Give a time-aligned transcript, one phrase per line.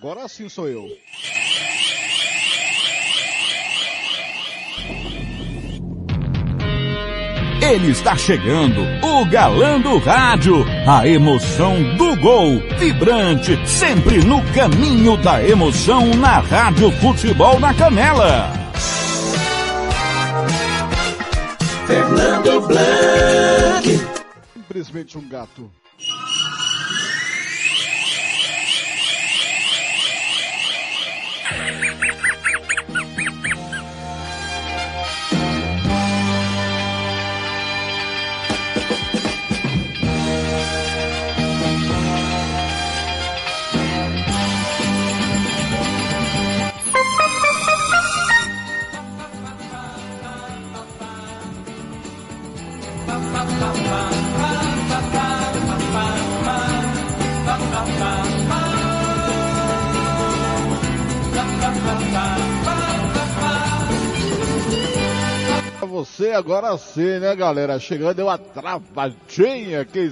[0.00, 0.86] Agora sim sou eu.
[7.60, 15.16] Ele está chegando, o galã do rádio, a emoção do gol, vibrante, sempre no caminho
[15.16, 18.52] da emoção na Rádio Futebol na Canela.
[21.88, 24.00] Fernando Blanc.
[24.54, 25.68] Simplesmente um gato.
[65.86, 67.78] Você agora sim, né, galera?
[67.78, 70.10] Chegando eu a travadinha, que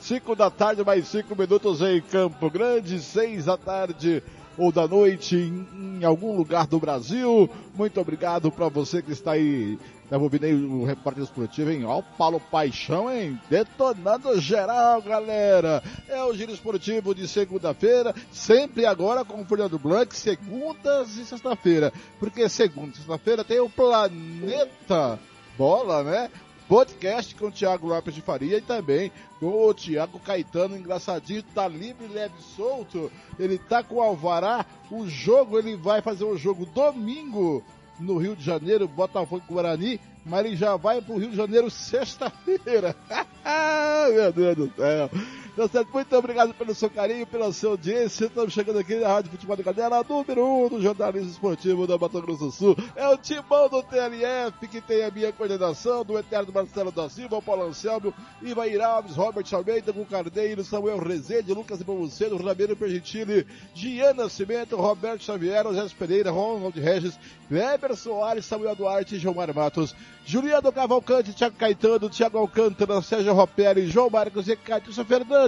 [0.00, 4.22] 5 da tarde, mais 5 minutos em Campo Grande, 6 da tarde
[4.56, 7.48] ou da noite em, em algum lugar do Brasil.
[7.74, 9.78] Muito obrigado para você que está aí
[10.10, 11.84] Tá ouvindo aí o repórter esportivo, hein?
[11.84, 13.40] Ó, o Paulo Paixão, hein?
[13.48, 15.80] Detonando geral, galera.
[16.08, 21.92] É o giro esportivo de segunda-feira, sempre agora com o Fernando Blanc, segundas e sexta-feira.
[22.18, 25.16] Porque segunda e sexta-feira tem o Planeta
[25.56, 26.28] Bola, né?
[26.70, 31.66] Podcast com o Thiago Lopes de Faria e também com o Thiago Caetano, engraçadinho, tá
[31.66, 33.10] livre, leve, solto.
[33.40, 37.64] Ele tá com o Alvará, o jogo, ele vai fazer o jogo domingo
[37.98, 42.94] no Rio de Janeiro, Botafogo Guarani, mas ele já vai pro Rio de Janeiro sexta-feira.
[44.14, 45.10] Meu Deus do céu.
[45.56, 45.92] Tá certo?
[45.92, 48.26] Muito obrigado pelo seu carinho, pela sua audiência.
[48.26, 51.98] Estamos chegando aqui na Rádio Futebol da Cadeira, número 1 um do jornalismo esportivo da
[51.98, 52.76] Mato Grosso do Sul.
[52.94, 57.42] É o timão do TLF, que tem a minha coordenação, do Eterno Marcelo da Silva,
[57.42, 63.44] Paulo Anselmo, Ivair Alves, Robert Almeida, Gu Carneiro, Samuel Rezende, Lucas Ipomucedo, Ramiro Pergentini,
[63.74, 67.18] Giana Nascimento, Roberto Xavier, José Pereira, Ronald Regis,
[67.50, 69.94] Weber Soares, Samuel Duarte e Gilmar Matos,
[70.24, 75.39] Juliano Cavalcante, Thiago Caetano, Thiago Alcântara, Sérgio Ropelli, João Marcos e Cátia Fernandes.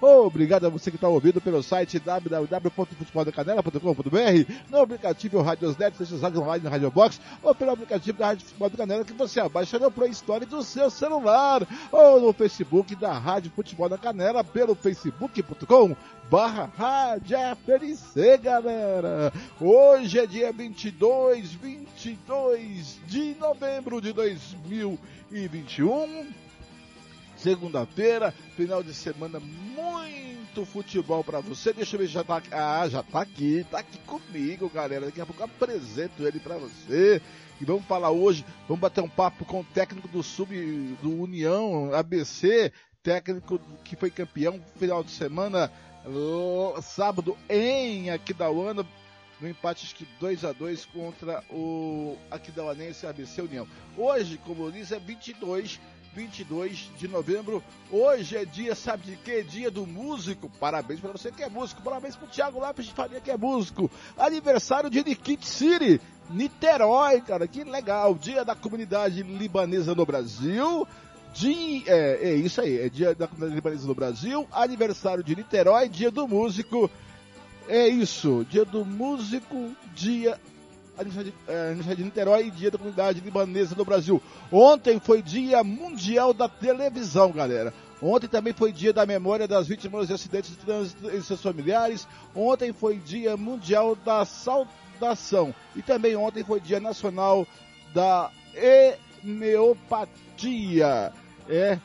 [0.00, 6.64] Obrigado a você que está ouvindo pelo site www.futeboldacanela.com.br, no aplicativo Radiosnet, seja usado online
[6.64, 9.90] na Radio Box, ou pelo aplicativo da Rádio Futebol da Canela que você abaixa no
[9.90, 15.96] Play Store do seu celular, ou no Facebook da Rádio Futebol da Canela, pelo facebook.com
[16.30, 19.32] barra Rádio FLC, galera.
[19.60, 26.43] Hoje é dia 22, 22 de novembro de 2021.
[27.44, 31.74] Segunda-feira, final de semana muito futebol para você.
[31.74, 35.04] Deixa eu ver já tá Ah, já tá aqui, tá aqui comigo, galera.
[35.04, 37.20] Daqui a pouco eu apresento ele para você.
[37.60, 40.56] E vamos falar hoje, vamos bater um papo com o técnico do Sub
[41.02, 42.72] do União ABC,
[43.02, 45.70] técnico que foi campeão final de semana
[46.82, 48.86] sábado em Aquidauana,
[49.38, 53.68] no empate acho que 2 a 2 contra o Aquidauanense ABC União.
[53.98, 55.78] Hoje, como eu disse, é 22
[56.14, 57.62] 22 de novembro.
[57.90, 59.42] Hoje é dia, sabe de quê?
[59.42, 60.48] Dia do músico.
[60.60, 61.82] Parabéns para você que é músico.
[61.82, 63.90] Parabéns para o Thiago Lopes de Faria que é músico.
[64.16, 67.48] Aniversário de Nikit City, Niterói, cara.
[67.48, 68.14] Que legal.
[68.14, 70.86] Dia da comunidade libanesa no Brasil.
[71.34, 75.88] Dia, é, é isso aí, é dia da comunidade libanesa no Brasil, aniversário de Niterói,
[75.88, 76.88] dia do músico.
[77.66, 80.38] É isso, dia do músico, dia
[80.98, 84.22] aniversário de, é, aniversário de Niterói e dia da comunidade libanesa no Brasil.
[84.50, 87.72] Ontem foi dia mundial da televisão, galera.
[88.00, 92.06] Ontem também foi dia da memória das vítimas de acidentes de trânsito e seus familiares.
[92.34, 95.54] Ontem foi dia mundial da saudação.
[95.74, 97.46] E também ontem foi dia nacional
[97.94, 98.30] da
[99.24, 101.12] homeopatia.
[101.48, 101.78] É,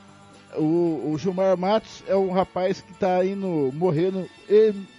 [0.57, 4.29] o, o Gilmar Matos é um rapaz que está indo morrendo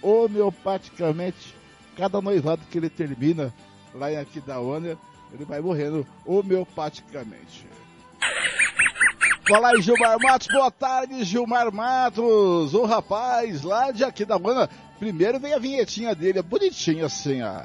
[0.01, 1.55] homeopaticamente.
[1.95, 3.53] Cada noivado que ele termina
[3.93, 4.97] lá em Aquidauana,
[5.33, 7.65] ele vai morrendo homeopaticamente.
[9.47, 10.47] Fala aí, Gilmar Matos.
[10.47, 12.73] Boa tarde, Gilmar Matos.
[12.73, 17.55] O rapaz lá de Aquidauana primeiro vem a vinhetinha dele, é bonitinha assim, ó.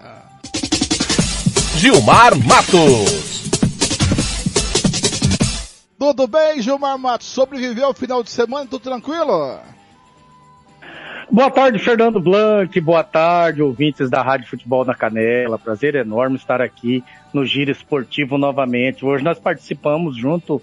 [1.76, 3.44] Gilmar Matos.
[5.98, 7.26] Tudo bem, Gilmar Matos?
[7.26, 9.60] Sobreviveu ao final de semana, tudo tranquilo?
[11.28, 12.80] Boa tarde, Fernando Blanc.
[12.80, 15.58] Boa tarde, ouvintes da Rádio Futebol na Canela.
[15.58, 17.02] Prazer enorme estar aqui
[17.34, 19.04] no Giro Esportivo novamente.
[19.04, 20.62] Hoje nós participamos junto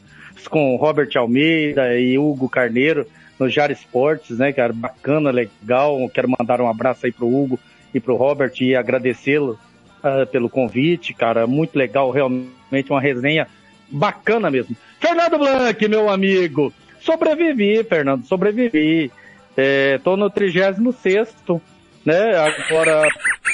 [0.50, 3.06] com Robert Almeida e Hugo Carneiro
[3.38, 4.54] no Jar Esportes, né?
[4.56, 5.98] Era bacana, legal.
[6.14, 7.60] Quero mandar um abraço aí pro Hugo
[7.94, 9.60] e pro Robert e agradecê-lo
[10.00, 11.46] uh, pelo convite, cara.
[11.46, 13.48] Muito legal, realmente uma resenha
[13.90, 14.78] bacana mesmo.
[14.98, 16.74] Fernando Blanc, meu amigo.
[17.02, 19.12] Sobrevivi, Fernando, sobrevivi.
[19.56, 20.78] É, tô no 36
[22.06, 22.36] né?
[22.36, 23.08] Agora,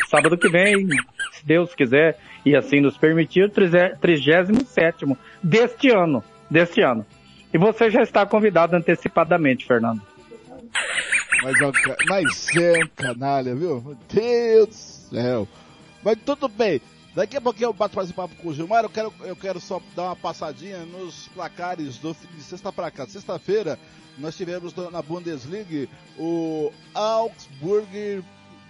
[0.09, 0.87] sábado que vem,
[1.31, 5.05] se Deus quiser e assim nos permitir, 37
[5.43, 6.23] deste ano.
[6.49, 7.05] Deste ano.
[7.53, 10.01] E você já está convidado antecipadamente, Fernando.
[11.43, 11.55] Mas,
[12.07, 13.81] mas é um canalha, viu?
[13.81, 14.73] Meu Deus do
[15.15, 15.47] céu.
[16.03, 16.81] Mas tudo bem.
[17.19, 18.85] Daqui a pouquinho eu bato mais um papo com o Gilmar.
[18.85, 23.05] Eu quero, eu quero só dar uma passadinha nos placares do, de sexta para cá.
[23.05, 23.77] Sexta-feira
[24.17, 28.23] nós tivemos na Bundesliga o Augsburg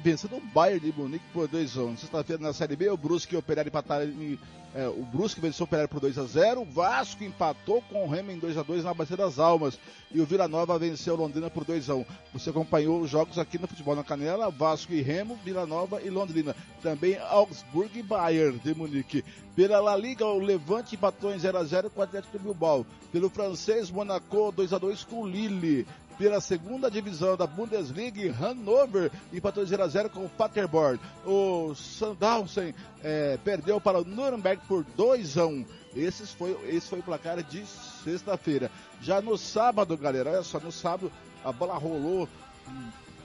[0.04, 3.36] vencendo o Bayern de Munique por 2 a 1 Sexta-feira na Série B, o Brusque
[3.36, 4.40] e o Operário empataram em,
[4.76, 8.08] é, o Brusque venceu o Operário por 2 a 0 o Vasco empatou com o
[8.08, 9.80] Remo em 2 a 2 na Bacia das Almas
[10.12, 13.58] e o Vila Nova venceu Londrina por 2 a 1 Você acompanhou os jogos aqui
[13.58, 16.56] no Futebol na Canela, Vasco e Remo, Vila Nova e Londrina.
[16.82, 19.24] Também Augsburg e Bayern de Munique.
[19.56, 22.86] Pela La Liga, o Levante empatou em 0 a 0 com o Atlético Bilbao.
[23.12, 25.86] Pelo francês, Monaco 2 a 2 com o Lille
[26.20, 31.00] pela segunda divisão da Bundesliga, Hannover empatou 0 a 0 com o Paderborn.
[31.26, 35.66] O Sandhausen é, perdeu para o Nuremberg por 2 a 1.
[35.96, 37.66] Esse foi, esse foi o placar de
[38.04, 38.70] sexta-feira.
[39.02, 41.10] Já no sábado, galera, olha só, no sábado
[41.44, 42.28] a bola rolou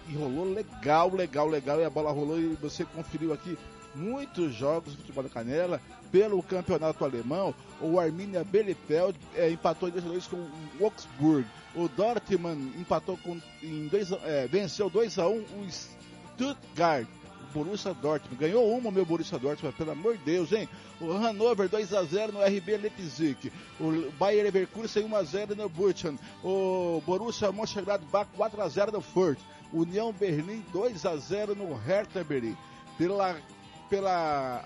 [0.08, 1.81] e rolou legal, legal, legal.
[1.81, 3.58] E a bola rolou e você conferiu aqui
[3.93, 5.81] muitos jogos de futebol da canela
[6.12, 7.52] pelo campeonato alemão.
[7.81, 11.44] O Arminia Bielefeld é, empatou em 2 2 com o Wolfsburg.
[11.74, 17.06] O Dortmund empatou com, em dois, é, venceu 2 a 1 um, o Stuttgart.
[17.52, 18.36] Borussia Dortmund.
[18.36, 20.68] Ganhou uma, meu Borussia Dortmund, pelo amor de Deus, hein?
[21.00, 23.52] O Hannover 2 a 0 no RB Leipzig.
[23.78, 26.18] O Bayer Leverkusen 1 a 0 no Burton.
[26.42, 29.38] O Borussia Mönchengladbach 4 a 0 no Furt.
[29.72, 32.56] União Berlim 2 a 0 no Hertha Berlin.
[32.98, 33.36] Pela
[33.88, 34.64] pela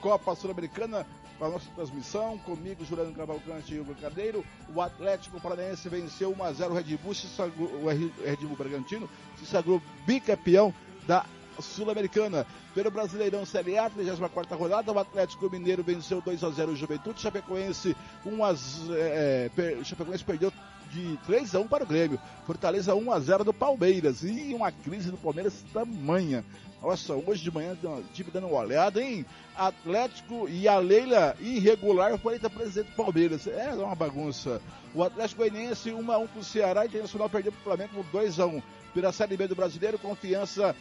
[0.00, 1.06] Copa Sul-Americana,
[1.38, 4.44] para a nossa transmissão, comigo, Juliano Cavalcante e o Carneiro.
[4.74, 9.08] O Atlético Paranaense venceu 1x0 o Red Bull, sagrou, o Red Bull Bragantino,
[9.38, 10.74] se sagrou bicampeão
[11.06, 11.24] da
[11.60, 12.46] Sul-Americana.
[12.74, 18.44] Pelo Brasileirão Série A, 34 rodada, o Atlético Mineiro venceu 2x0 o Juventude, Chapecoense 1
[18.44, 18.50] a,
[18.96, 20.52] é, é Chapecoense perdeu
[20.92, 22.20] de 3 a 1 para o Grêmio.
[22.46, 24.22] Fortaleza 1 a 0 do Palmeiras.
[24.22, 26.44] E uma crise do Palmeiras tamanha.
[26.80, 27.76] Nossa, hoje de manhã
[28.14, 29.26] tive dando uma olhada, hein?
[29.56, 33.46] Atlético e a Leila irregular foi eleita presidente do Palmeiras.
[33.46, 34.62] É uma bagunça.
[34.94, 37.94] O Atlético Goianiense 1 a 1 com o Ceará e Internacional perdeu para o Flamengo
[37.94, 38.62] por 2 a 1
[38.94, 40.74] Pela Série B do Brasileiro, confiança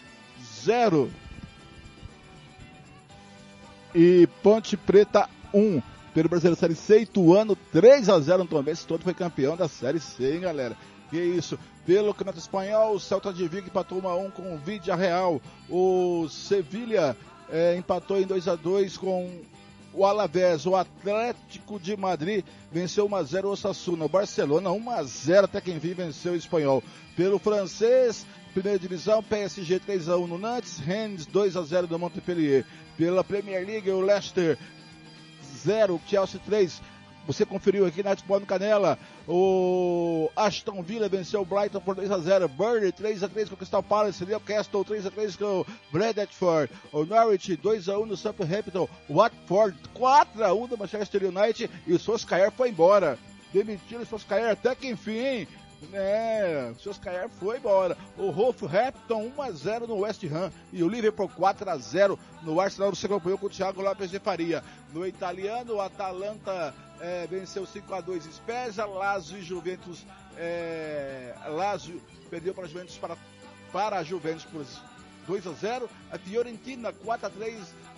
[0.64, 1.12] 0.
[3.96, 5.82] E Ponte Preta 1
[6.18, 10.00] pelo Brasileiro Série C, Ituano 3 a 0 no Tombense, todo foi campeão da Série
[10.00, 10.76] C, hein, galera?
[11.12, 11.60] Que isso.
[11.86, 15.40] Pelo Campeonato Espanhol, o Celta de Vigo empatou 1 a 1 com o Vidia Real.
[15.70, 17.16] O Sevilha
[17.52, 19.30] é, empatou em 2 a 2 com
[19.94, 20.66] o Alavés.
[20.66, 24.06] O Atlético de Madrid venceu 1 a 0 o Osasuna.
[24.06, 26.84] O Barcelona 1 a 0 até quem vive venceu o Espanhol.
[27.16, 32.00] Pelo francês, primeira divisão, PSG 3 a 1 no Nantes, Rennes 2 a 0 do
[32.00, 32.66] Montpellier.
[32.98, 34.58] Pela Premier League, o Leicester
[35.68, 36.82] 0, Chelsea 3.
[37.28, 38.98] Você conferiu aqui na Futebol Canela.
[39.28, 43.56] O Aston Villa venceu o Brighton por 2 a 0 Burnley 3 a 3 com
[43.56, 44.26] o Crystal Palace.
[44.26, 46.72] Newcastle 3 a 3 com o Bradford.
[46.94, 48.88] O Norwich 2 a 1 no Southampton.
[49.10, 51.70] Watford 4 a 1 do Manchester United.
[51.86, 53.20] E o Soscaer foi embora.
[53.54, 55.46] Demitiram o Soscaer até que enfim?
[55.94, 57.98] É, o Soscaer foi embora.
[58.18, 62.94] O Wolverhampton 1x0 no West Ham e o Liverpool 4x0 no Arsenal.
[62.94, 64.64] Você acompanhou com o Thiago Lopes de Faria.
[64.92, 70.06] No italiano, o Atalanta é, venceu 5x2 Spezia, Lazio e Juventus.
[70.36, 73.18] É, Lazio perdeu para Juventus para,
[73.72, 74.66] para a Juventus por
[75.30, 75.88] 2x0.
[76.12, 77.56] A Fiorentina 4x3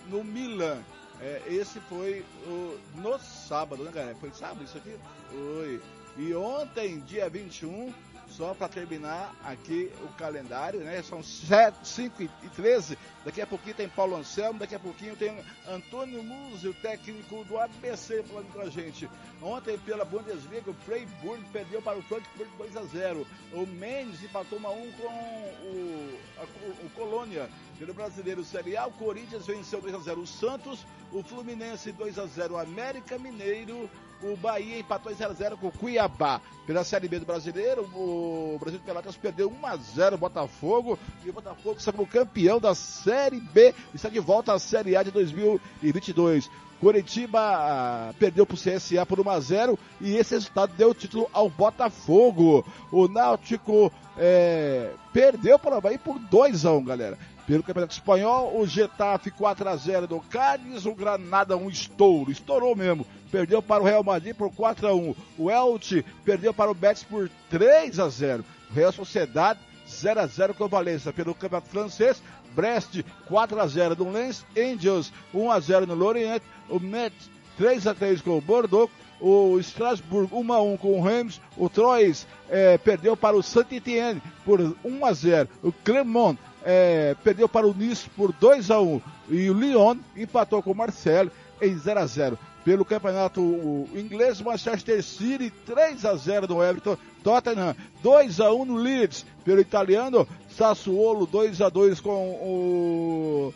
[0.08, 0.78] no Milan.
[1.20, 4.16] É, esse foi o, no sábado, né, galera?
[4.16, 4.96] Foi sábado isso aqui?
[5.30, 5.80] Foi.
[6.16, 7.92] E ontem, dia 21,
[8.30, 11.02] só para terminar aqui o calendário, né?
[11.02, 12.96] São 7, 5 e 13.
[13.24, 15.36] Daqui a pouquinho tem Paulo Anselmo, daqui a pouquinho tem
[15.68, 19.08] Antônio Musi, o técnico do ABC, falando com a gente.
[19.42, 24.58] Ontem, pela Bundesliga, o Freiburg perdeu para o Frankfurt 2 a 0 O Mendes empatou
[24.58, 26.44] 1 a 1 com o, a,
[26.84, 27.48] o Colônia.
[27.78, 32.18] Pelo brasileiro Série A, o Corinthians venceu 2 a 0 o Santos, o Fluminense 2
[32.18, 33.88] a 0 o América Mineiro
[34.22, 36.40] o Bahia empatou em 0x0 com o Cuiabá.
[36.66, 40.98] Pela Série B do Brasileiro, o Brasil de Pelotas perdeu 1x0 o Botafogo.
[41.24, 45.02] E o Botafogo saiu campeão da Série B e está de volta à Série A
[45.02, 46.48] de 2022.
[46.80, 51.50] Curitiba ah, perdeu para o CSA por 1x0 e esse resultado deu o título ao
[51.50, 52.64] Botafogo.
[52.90, 57.18] O Náutico é, perdeu para o Bahia por 2x1, galera.
[57.50, 63.04] Pelo Campeonato Espanhol, o Getafe 4x0 do Cádiz, o Granada um estouro, estourou mesmo.
[63.28, 65.16] Perdeu para o Real Madrid por 4x1.
[65.36, 68.44] O Elche perdeu para o Betis por 3x0.
[68.70, 71.12] O Real Sociedade 0x0 com o Valência.
[71.12, 72.22] Pelo Campeonato Francês,
[72.54, 77.28] Brest 4x0 do Lens, Angels 1x0 no Lorient, o Metz
[77.58, 78.88] 3x3 com o Bordeaux,
[79.20, 84.22] o Strasbourg 1 x 1 com o Reims, o Troyes é, perdeu para o Saint-Étienne
[84.44, 89.00] por 1 x 0, o Clermont é, perdeu para o Nice por 2 a 1
[89.30, 95.02] e o Lyon empatou com o Marcelo em 0 a 0 pelo campeonato inglês, Manchester
[95.02, 101.26] City 3 a 0 no Everton, Tottenham 2 a 1 no Leeds, pelo italiano Sassuolo
[101.26, 103.54] 2 a 2 com o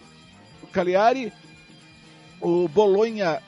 [0.73, 1.33] Cagliari,
[2.41, 3.43] o Bolonha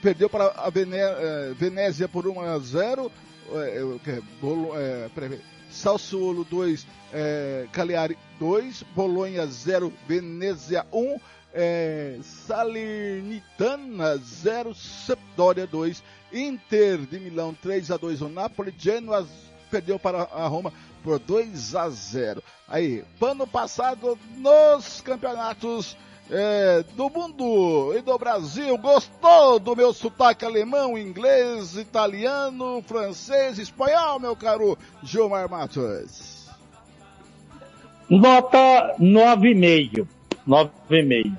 [0.00, 3.12] perdeu para a eh, Venezia por 1 a 0,
[3.52, 5.38] é, é, é,
[5.70, 11.20] Sassuolo 2, é, Cagliari 2, Bolonha 0, Venezia 1,
[11.52, 19.28] é, Salernitana 0, Sampdoria 2, Inter de Milão 3 a 2, o Napoli, Genoa
[19.70, 20.72] perdeu para a Roma
[21.04, 22.42] por 2 a 0.
[22.66, 25.96] Aí, pano passado nos campeonatos
[26.30, 28.78] é, do mundo e do Brasil.
[28.78, 36.39] Gostou do meu sotaque alemão, inglês, italiano, francês, espanhol, meu caro Gilmar Matos?
[38.10, 40.06] Nota 9,5.
[40.46, 41.32] 9,5.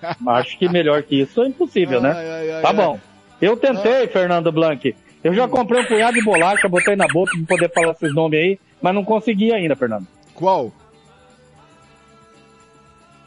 [0.26, 2.12] Acho que melhor que isso é impossível, né?
[2.16, 2.98] Ai, ai, tá bom.
[3.40, 4.94] Eu tentei, Fernando Blanc.
[5.22, 8.40] Eu já comprei um punhado de bolacha, botei na boca para poder falar esses nomes
[8.40, 10.06] aí, mas não consegui ainda, Fernando.
[10.34, 10.72] Qual?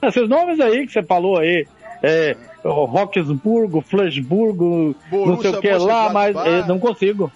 [0.02, 1.68] Esses nomes aí que você falou aí,
[2.02, 2.36] é,
[2.66, 7.32] Roxburgo, Flashburgo, não sei o que lá, mas é, não consigo.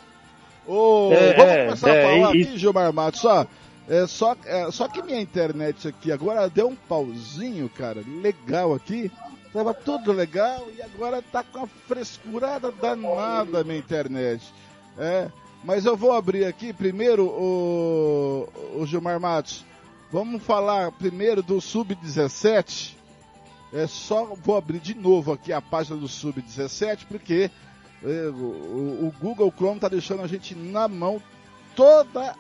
[0.68, 3.48] Oh, é, vamos é, começar a é, falar e, aqui, Gilmar Matos, só,
[3.88, 9.12] é, só, é, só que minha internet aqui agora deu um pauzinho, cara, legal aqui,
[9.54, 14.44] tava tudo legal e agora tá com a frescurada danada minha internet,
[14.98, 15.30] é,
[15.64, 19.66] mas eu vou abrir aqui primeiro o, o Gilmar Matos,
[20.10, 22.96] Vamos falar primeiro do Sub-17.
[23.74, 27.52] É só vou abrir de novo aqui a página do Sub-17 porque
[28.02, 31.22] é, o, o, Google Chrome está deixando a gente na mão
[31.76, 32.34] toda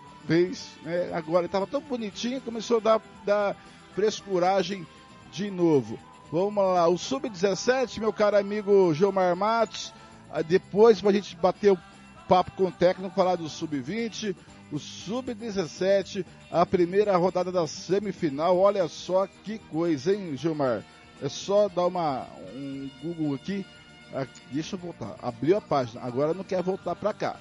[0.83, 1.11] Né?
[1.13, 3.55] Agora estava tão bonitinho, começou a dar, dar
[3.95, 4.85] frescuragem
[5.31, 5.97] de novo.
[6.31, 9.93] Vamos lá, o Sub-17, meu caro amigo Gilmar Matos.
[10.29, 11.79] Ah, depois, para a gente bater o
[12.27, 14.35] papo com o técnico, falar do Sub-20,
[14.71, 18.57] o Sub-17, a primeira rodada da semifinal.
[18.57, 20.83] Olha só que coisa, hein, Gilmar?
[21.21, 23.65] É só dar uma, um Google aqui.
[24.13, 25.15] aqui deixa eu voltar.
[25.21, 26.01] Abriu a página.
[26.01, 27.37] Agora não quer voltar para cá.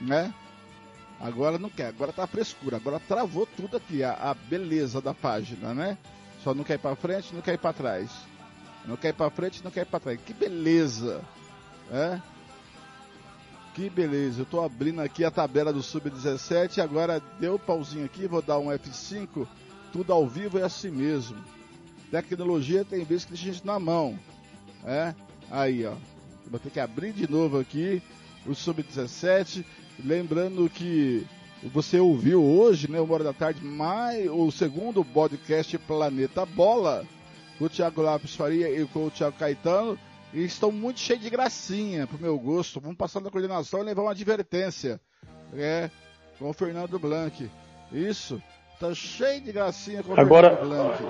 [0.00, 0.34] Né?
[1.20, 1.88] Agora não quer.
[1.88, 2.76] Agora tá frescura.
[2.76, 4.02] Agora travou tudo aqui.
[4.02, 5.98] A, a beleza da página, né?
[6.42, 8.10] Só não quer ir para frente, não quer ir para trás.
[8.86, 10.20] Não quer ir para frente, não quer ir para trás.
[10.24, 11.22] Que beleza!
[11.92, 12.20] É?
[13.74, 18.42] Que beleza, eu tô abrindo aqui a tabela do Sub-17, agora deu pauzinho aqui, vou
[18.42, 19.46] dar um F5,
[19.92, 21.36] tudo ao vivo é assim mesmo.
[22.10, 24.18] Tecnologia tem vezes que a gente na mão,
[24.84, 25.14] é?
[25.48, 25.94] Aí, ó,
[26.48, 28.02] vou ter que abrir de novo aqui
[28.44, 29.64] o Sub-17,
[30.04, 31.26] lembrando que
[31.72, 37.04] você ouviu hoje, né, uma hora da tarde, mais, o segundo podcast Planeta Bola,
[37.58, 39.98] com o Thiago Lopes Faria e com o Thiago Caetano,
[40.32, 42.80] e estão muito cheios de gracinha, pro meu gosto.
[42.80, 45.00] Vamos passar na coordenação e levar uma advertência.
[45.52, 45.90] É,
[46.38, 47.50] com o Fernando Blanc.
[47.92, 48.42] Isso,
[48.78, 51.04] tá cheio de gracinha com o agora, Fernando Blanc.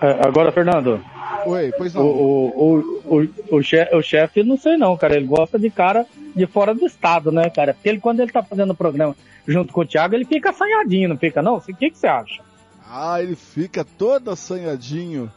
[0.00, 1.04] É, agora, Fernando.
[1.46, 2.02] Oi, pois não.
[2.04, 5.16] O, o, o, o, chefe, o chefe, não sei não, cara.
[5.16, 7.74] Ele gosta de cara de fora do estado, né, cara?
[7.74, 9.16] Porque ele, quando ele tá fazendo o programa
[9.46, 11.56] junto com o Thiago, ele fica assanhadinho, não fica não?
[11.56, 12.42] O que, que você acha?
[12.88, 15.30] Ah, ele fica todo assanhadinho.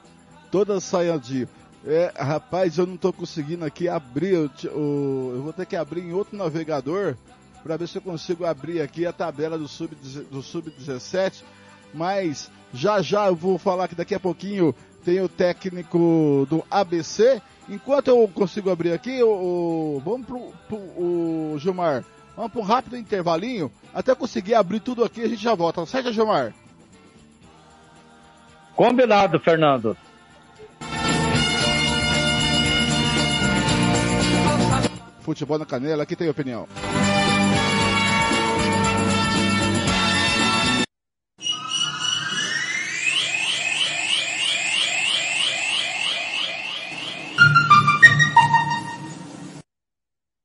[0.49, 1.47] Todo assanhadinho.
[1.85, 6.01] É, rapaz, eu não tô conseguindo aqui abrir o, o, Eu vou ter que abrir
[6.01, 7.15] em outro navegador
[7.63, 10.25] para ver se eu consigo abrir aqui a tabela do Sub-17.
[10.29, 10.71] Do Sub
[11.93, 17.41] mas já já eu vou falar que daqui a pouquinho tem o técnico do ABC.
[17.69, 19.29] Enquanto eu consigo abrir aqui, o,
[19.95, 22.03] o vamos pro, pro o Gilmar,
[22.35, 26.11] vamos para um rápido intervalinho, até conseguir abrir tudo aqui a gente já volta, certo,
[26.11, 26.53] Gilmar?
[28.75, 29.95] Combinado, Fernando.
[35.21, 36.67] Futebol na canela, aqui tem opinião.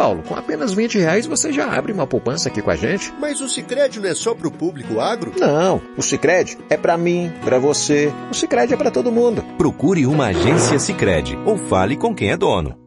[0.00, 0.22] Paulo.
[0.22, 3.12] Com apenas 20 reais você já abre uma poupança aqui com a gente.
[3.20, 5.34] Mas o Sicredi não é só pro público agro?
[5.38, 8.10] Não, o Sicredi é para mim, para você.
[8.30, 9.44] O Sicredi é para todo mundo.
[9.58, 12.78] Procure uma agência Sicredi ou fale com quem é dono.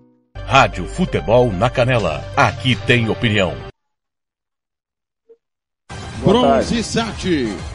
[0.47, 2.23] Rádio Futebol na Canela.
[2.35, 3.53] Aqui tem opinião.
[6.23, 7.27] Bronze Sat,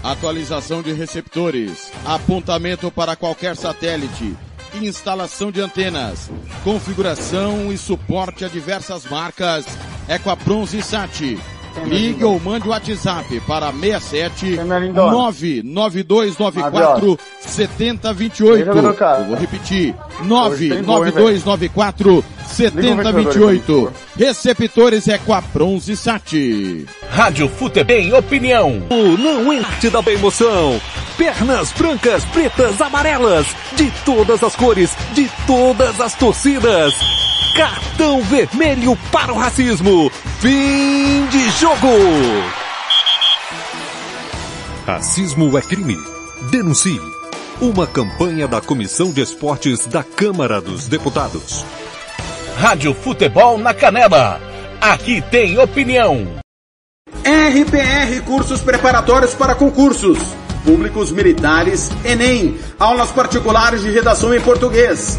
[0.02, 4.34] atualização de receptores, apontamento para qualquer satélite,
[4.74, 6.30] instalação de antenas,
[6.62, 9.66] configuração e suporte a diversas marcas.
[10.06, 11.38] É com a Bronze Sat.
[11.86, 18.68] Ligue ou mande o WhatsApp para 67 99294 7028.
[18.68, 19.94] Eu vou repetir.
[20.22, 23.92] 99294 7028.
[24.16, 26.86] Receptores é com a Bronze Sat.
[27.10, 28.82] Rádio Futebem Opinião.
[29.18, 30.80] Não arte da emoção.
[31.16, 33.46] Pernas brancas, pretas, amarelas.
[33.74, 36.94] De todas as cores, de todas as torcidas.
[37.54, 40.10] Cartão vermelho para o racismo.
[40.40, 41.88] Fim de jogo.
[44.86, 45.96] Racismo é crime.
[46.50, 47.00] Denuncie.
[47.60, 51.64] Uma campanha da Comissão de Esportes da Câmara dos Deputados.
[52.56, 54.40] Rádio Futebol na Canela.
[54.80, 56.38] Aqui tem opinião.
[57.24, 60.18] RPR Cursos Preparatórios para Concursos.
[60.64, 62.58] Públicos Militares, Enem.
[62.78, 65.18] Aulas particulares de redação em português.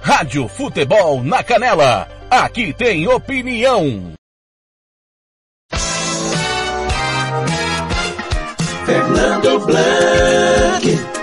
[0.00, 2.08] Rádio Futebol na Canela.
[2.30, 4.12] Aqui tem opinião.
[8.86, 11.18] Fernando Blanc.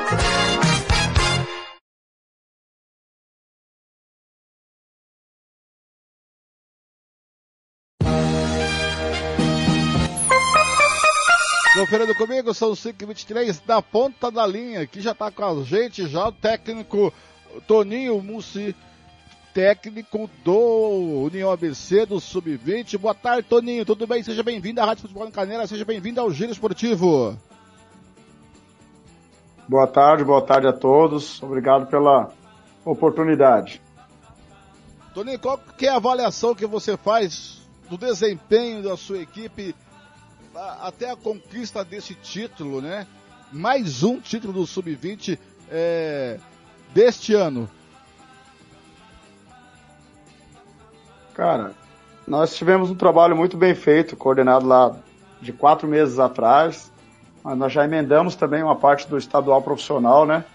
[11.76, 16.30] Conferindo comigo, são 5h23 da ponta da linha, que já está com a gente, já
[16.30, 17.14] o técnico
[17.62, 18.76] Toninho Mussi,
[19.54, 22.98] técnico do União ABC do Sub-20.
[22.98, 23.86] Boa tarde, Toninho.
[23.86, 24.22] Tudo bem?
[24.22, 25.68] Seja bem-vindo à Rádio Futebol em Canela.
[25.68, 27.38] Seja bem-vindo ao Giro Esportivo.
[29.68, 31.41] Boa tarde, boa tarde a todos.
[31.41, 32.32] Obrigado pela
[32.84, 33.82] oportunidade.
[35.13, 39.76] Toninho, qual que é a avaliação que você faz do desempenho da sua equipe
[40.82, 43.08] até a conquista desse título, né?
[43.52, 45.38] Mais um título do Sub-20
[45.70, 46.39] é,
[46.96, 47.70] deste ano.
[51.34, 51.74] Cara,
[52.26, 54.96] nós tivemos um trabalho muito bem feito, coordenado lá
[55.42, 56.90] de quatro meses atrás.
[57.44, 60.46] Mas nós já emendamos também uma parte do estadual profissional, né?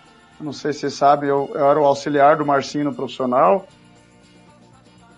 [0.41, 3.69] Não sei se vocês sabem, eu, eu era o auxiliar do Marcinho no profissional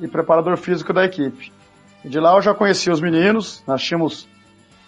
[0.01, 1.53] e preparador físico da equipe.
[2.05, 4.29] De lá eu já conheci os meninos, nós tínhamos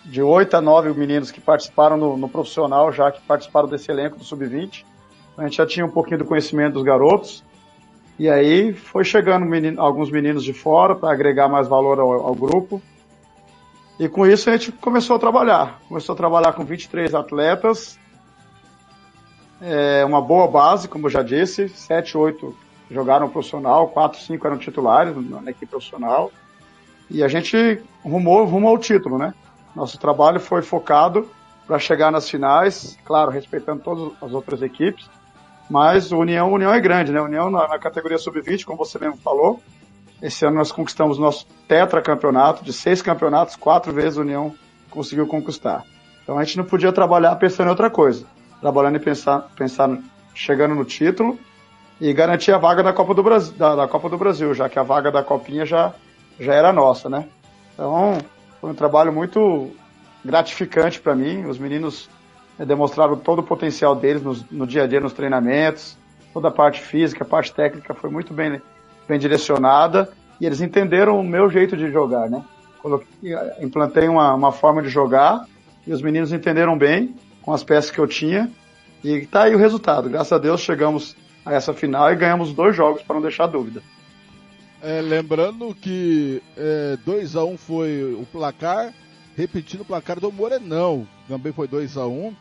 [0.04, 4.18] de oito a nove meninos que participaram no, no, profissional, já que participaram desse elenco
[4.18, 4.84] do Sub-20.
[5.36, 7.42] A gente já tinha um pouquinho do conhecimento dos garotos.
[8.18, 12.34] E aí foi chegando menino, alguns meninos de fora para agregar mais valor ao, ao,
[12.34, 12.80] grupo.
[13.98, 15.80] E com isso a gente começou a trabalhar.
[15.88, 17.98] Começou a trabalhar com 23 atletas.
[19.60, 21.68] É uma boa base, como eu já disse.
[21.68, 22.54] 7, 8
[22.90, 26.30] jogaram profissional, 4, 5 eram titulares na equipe profissional.
[27.10, 29.34] E a gente rumou rumo ao título, né?
[29.74, 31.28] Nosso trabalho foi focado
[31.66, 35.08] para chegar nas finais, claro, respeitando todas as outras equipes,
[35.68, 37.20] mas União, União é grande, né?
[37.20, 39.62] União na, na categoria sub-20, como você mesmo falou,
[40.22, 44.54] esse ano nós conquistamos nosso tetracampeonato, de seis campeonatos, quatro vezes a União
[44.90, 45.84] conseguiu conquistar.
[46.22, 48.26] Então a gente não podia trabalhar pensando em outra coisa,
[48.60, 49.98] trabalhando em pensar, pensar
[50.34, 51.38] chegando no título
[52.00, 54.78] e garantir a vaga da Copa do Brasil, da, da Copa do Brasil, já que
[54.78, 55.92] a vaga da Copinha já,
[56.40, 57.28] já era nossa, né?
[57.74, 58.18] Então,
[58.60, 59.70] foi um trabalho muito
[60.24, 61.44] gratificante para mim.
[61.44, 62.08] Os meninos
[62.58, 65.96] demonstraram todo o potencial deles no, no, dia a dia, nos treinamentos.
[66.32, 68.60] Toda a parte física, a parte técnica foi muito bem,
[69.08, 72.44] bem direcionada e eles entenderam o meu jeito de jogar, né?
[72.80, 75.46] Coloquei, implantei uma, uma forma de jogar
[75.86, 78.50] e os meninos entenderam bem com as peças que eu tinha
[79.02, 80.08] e tá aí o resultado.
[80.08, 83.82] Graças a Deus chegamos a essa final e ganhamos dois jogos para não deixar dúvida.
[84.82, 86.42] É, lembrando que
[87.06, 88.92] 2 é, a 1 um foi o placar,
[89.36, 92.36] repetindo o placar do Morenão, também foi 2 a 1 um.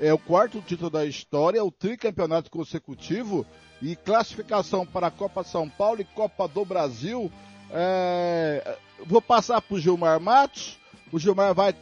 [0.00, 3.44] É o quarto título da história, o tricampeonato consecutivo
[3.82, 7.30] e classificação para a Copa São Paulo e Copa do Brasil.
[7.70, 10.78] É, vou passar para o Gilmar Matos.
[11.12, 11.74] O Gilmar vai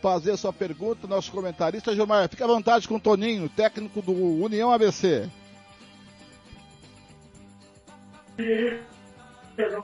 [0.00, 1.94] fazer a sua pergunta, nosso comentarista.
[1.94, 5.28] Gilmar, fica à vontade com o Toninho, técnico do União ABC.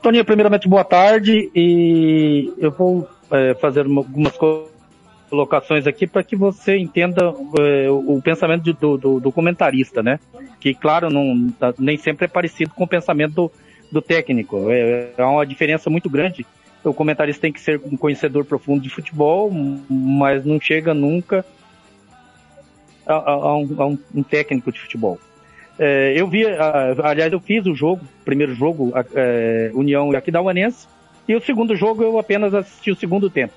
[0.01, 4.33] Toninho, primeiramente, boa tarde e eu vou é, fazer algumas
[5.29, 10.19] colocações aqui para que você entenda é, o pensamento do, do, do, comentarista, né?
[10.59, 13.51] Que, claro, não, tá, nem sempre é parecido com o pensamento do,
[13.91, 14.69] do técnico.
[14.69, 16.45] É, é uma diferença muito grande.
[16.83, 19.51] O comentarista tem que ser um conhecedor profundo de futebol,
[19.89, 21.45] mas não chega nunca
[23.05, 25.19] a, a, a, um, a um técnico de futebol.
[25.79, 26.43] É, eu vi,
[27.03, 30.87] aliás, eu fiz o jogo, primeiro jogo, é, União e Aquidauanense,
[31.27, 33.53] e o segundo jogo eu apenas assisti o segundo tempo.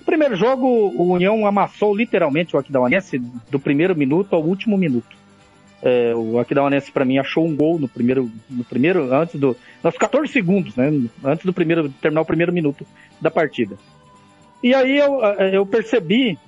[0.00, 3.18] O primeiro jogo, o União amassou literalmente o Aquidauanense
[3.50, 5.16] do primeiro minuto ao último minuto.
[5.80, 9.96] É, o Aquidauanense, para mim, achou um gol no primeiro, no primeiro, antes do, nos
[9.96, 10.90] 14 segundos, né,
[11.24, 12.86] antes do primeiro, terminar o primeiro minuto
[13.20, 13.76] da partida.
[14.62, 15.20] E aí eu,
[15.52, 16.38] eu percebi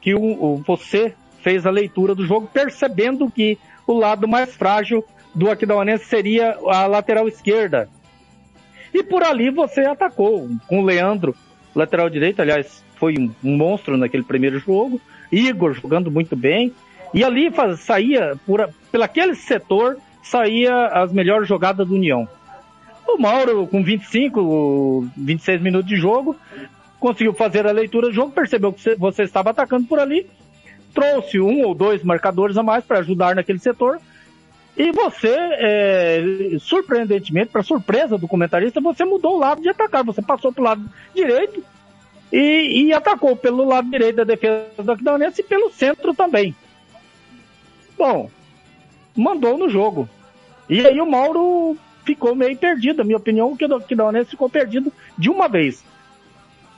[0.00, 5.04] que o, o, você fez a leitura do jogo percebendo que o lado mais frágil
[5.34, 7.88] do Aquidauanense seria a lateral esquerda.
[8.96, 11.36] E por ali você atacou com o Leandro,
[11.74, 14.98] lateral direito, aliás, foi um, monstro naquele primeiro jogo.
[15.30, 16.72] Igor jogando muito bem.
[17.12, 22.26] E ali faz, saía, por, pelaquele setor, saía as melhores jogadas do União.
[23.06, 26.34] O Mauro, com 25, 26 minutos de jogo,
[26.98, 30.26] conseguiu fazer a leitura do jogo, percebeu que você estava atacando por ali
[30.96, 34.00] trouxe um ou dois marcadores a mais para ajudar naquele setor.
[34.76, 36.22] E você, é,
[36.60, 40.04] surpreendentemente, para surpresa do comentarista, você mudou o lado de atacar.
[40.04, 40.84] Você passou para o lado
[41.14, 41.64] direito
[42.30, 46.54] e, e, atacou pelo lado direito da defesa do Aquidauanense e pelo centro também.
[47.96, 48.30] Bom,
[49.16, 50.08] mandou no jogo.
[50.68, 52.98] E aí o Mauro ficou meio perdido.
[52.98, 55.82] Na minha opinião, o Aquidauanense ficou perdido de uma vez.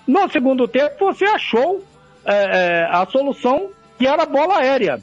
[0.07, 1.85] No segundo tempo, você achou
[2.25, 5.01] é, é, a solução que era a bola aérea.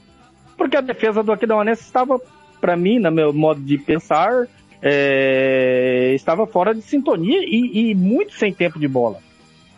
[0.55, 2.19] Porque a defesa do Aquidauanense estava,
[2.65, 4.47] para mim, no meu modo de pensar,
[4.82, 9.19] é, estava fora de sintonia e, e, muito sem tempo de bola.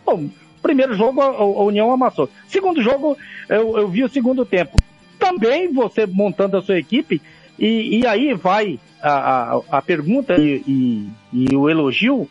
[0.06, 0.30] Bom,
[0.62, 2.30] primeiro jogo a, a União amassou.
[2.46, 3.14] Segundo jogo,
[3.46, 4.74] eu, eu, vi o segundo tempo.
[5.18, 7.20] Também você montando a sua equipe,
[7.58, 12.26] e, e aí vai a, a, a pergunta e, e, o elogio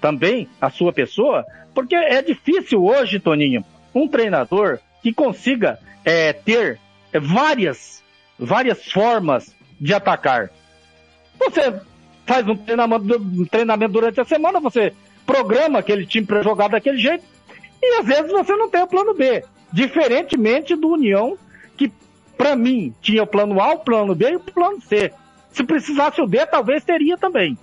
[0.00, 6.78] também à sua pessoa, porque é difícil hoje, Toninho, um treinador que consiga é, ter
[7.12, 8.04] várias,
[8.38, 10.50] várias formas de atacar.
[11.38, 11.80] Você
[12.26, 14.92] faz um treinamento, um treinamento durante a semana, você
[15.24, 17.24] programa aquele time para jogar daquele jeito,
[17.82, 19.44] e às vezes você não tem o plano B.
[19.72, 21.36] Diferentemente do União,
[21.76, 21.92] que
[22.36, 25.12] para mim tinha o plano A, o plano B e o plano C.
[25.50, 27.58] Se precisasse o D, talvez teria também.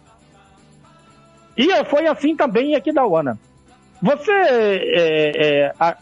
[1.55, 3.37] E foi assim também aqui da UANA.
[4.01, 5.95] Você, é, é, a,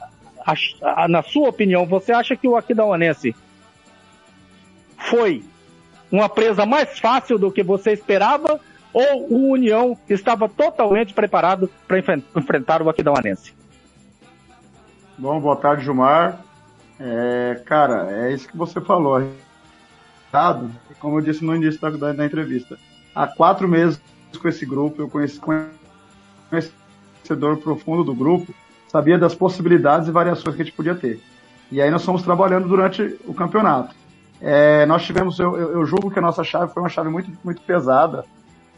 [0.46, 3.36] a, a, na sua opinião, você acha que o Aquidauanense
[4.98, 5.44] foi
[6.12, 8.60] uma presa mais fácil do que você esperava
[8.94, 13.54] ou o União estava totalmente preparado para enfrentar o Aquidauanense?
[15.18, 16.40] Bom, boa tarde, Gilmar.
[17.00, 19.24] É, cara, é isso que você falou.
[21.00, 22.78] Como eu disse no início da, da, entrevista.
[23.14, 24.02] Há quatro meses
[24.42, 25.40] com esse grupo, eu conheci,
[26.50, 28.54] conhecedor profundo do grupo,
[28.88, 31.20] sabia das possibilidades e variações que a gente podia ter.
[31.72, 33.96] E aí nós fomos trabalhando durante o campeonato.
[34.42, 37.62] É, nós tivemos, eu, eu, julgo que a nossa chave foi uma chave muito, muito
[37.62, 38.26] pesada,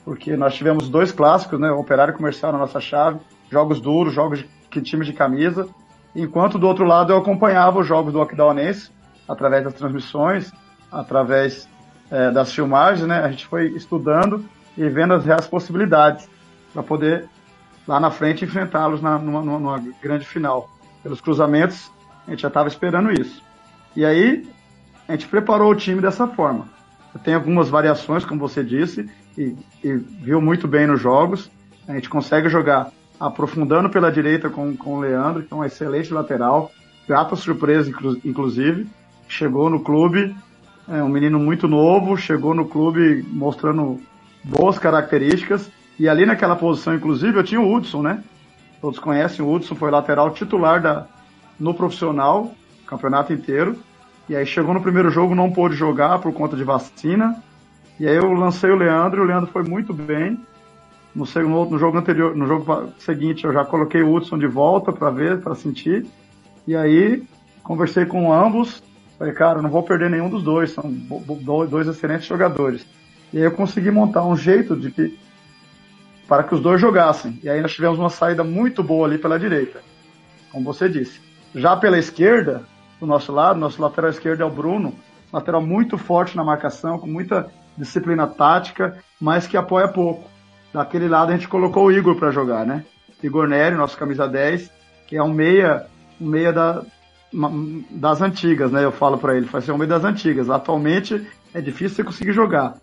[0.04, 4.49] porque nós tivemos dois clássicos, né, operário comercial na nossa chave, jogos duros, jogos de,
[4.69, 5.67] de time de camisa,
[6.13, 8.91] enquanto do outro lado eu acompanhava os jogos do Aquidauanense,
[9.28, 10.52] através das transmissões,
[10.91, 11.69] através
[12.12, 14.43] é, das filmagens, né, a gente foi estudando
[14.78, 16.28] e vendo as reais possibilidades
[16.73, 17.30] para poder
[17.88, 20.69] lá na frente enfrentá-los numa, numa, grande final.
[21.02, 21.91] Pelos cruzamentos,
[22.28, 23.43] a gente já estava esperando isso.
[23.95, 24.47] E aí,
[25.07, 26.67] a gente preparou o time dessa forma.
[27.23, 31.49] Tem algumas variações, como você disse, e, e, viu muito bem nos jogos.
[31.87, 36.13] A gente consegue jogar aprofundando pela direita com, com o Leandro, que é um excelente
[36.13, 36.71] lateral,
[37.07, 37.91] grata surpresa,
[38.25, 38.87] inclusive.
[39.27, 40.35] Chegou no clube,
[40.87, 44.01] é um menino muito novo, chegou no clube mostrando
[44.43, 48.23] boas características e ali naquela posição, inclusive, eu tinha o Hudson, né?
[48.81, 51.05] Todos conhecem o Hudson, foi lateral titular da,
[51.59, 52.53] no profissional,
[52.85, 53.77] campeonato inteiro.
[54.27, 57.41] E aí chegou no primeiro jogo, não pôde jogar por conta de vacina.
[57.99, 60.39] E aí eu lancei o Leandro, e o Leandro foi muito bem.
[61.13, 64.91] No, segundo, no jogo anterior, no jogo seguinte, eu já coloquei o Hudson de volta
[64.91, 66.05] para ver, para sentir.
[66.65, 67.23] E aí
[67.63, 68.81] conversei com ambos.
[69.19, 70.91] Falei, cara, não vou perder nenhum dos dois, são
[71.69, 72.86] dois excelentes jogadores.
[73.31, 75.19] E aí eu consegui montar um jeito de que
[76.27, 77.39] para que os dois jogassem.
[77.43, 79.81] E aí nós tivemos uma saída muito boa ali pela direita,
[80.51, 81.21] como você disse.
[81.53, 82.63] Já pela esquerda,
[82.99, 84.93] do nosso lado, nosso lateral esquerdo é o Bruno,
[85.32, 90.29] lateral muito forte na marcação, com muita disciplina tática, mas que apoia pouco.
[90.73, 92.86] Daquele lado a gente colocou o Igor para jogar, né?
[93.21, 94.69] Igor Nery, nosso camisa 10,
[95.08, 95.86] que é um meia,
[96.19, 96.84] um meia da,
[97.89, 98.84] das antigas, né?
[98.84, 100.49] Eu falo para ele, faz ser um meia das antigas.
[100.49, 102.75] Atualmente é difícil você conseguir jogar,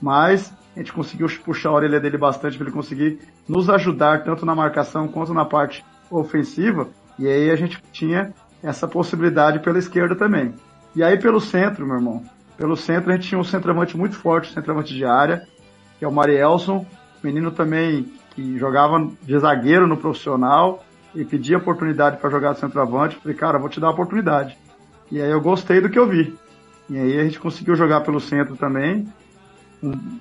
[0.00, 4.46] mas a gente conseguiu puxar a orelha dele bastante para ele conseguir nos ajudar tanto
[4.46, 6.88] na marcação quanto na parte ofensiva.
[7.18, 10.54] E aí a gente tinha essa possibilidade pela esquerda também.
[10.94, 12.22] E aí pelo centro, meu irmão,
[12.56, 15.46] pelo centro a gente tinha um centroavante muito forte, um centroavante de área,
[15.98, 16.86] que é o Marielson,
[17.22, 23.16] menino também que jogava de zagueiro no profissional e pedia oportunidade para jogar de centroavante.
[23.16, 24.56] Falei, cara, vou te dar a oportunidade.
[25.10, 26.34] E aí eu gostei do que eu vi.
[26.88, 29.06] E aí a gente conseguiu jogar pelo centro também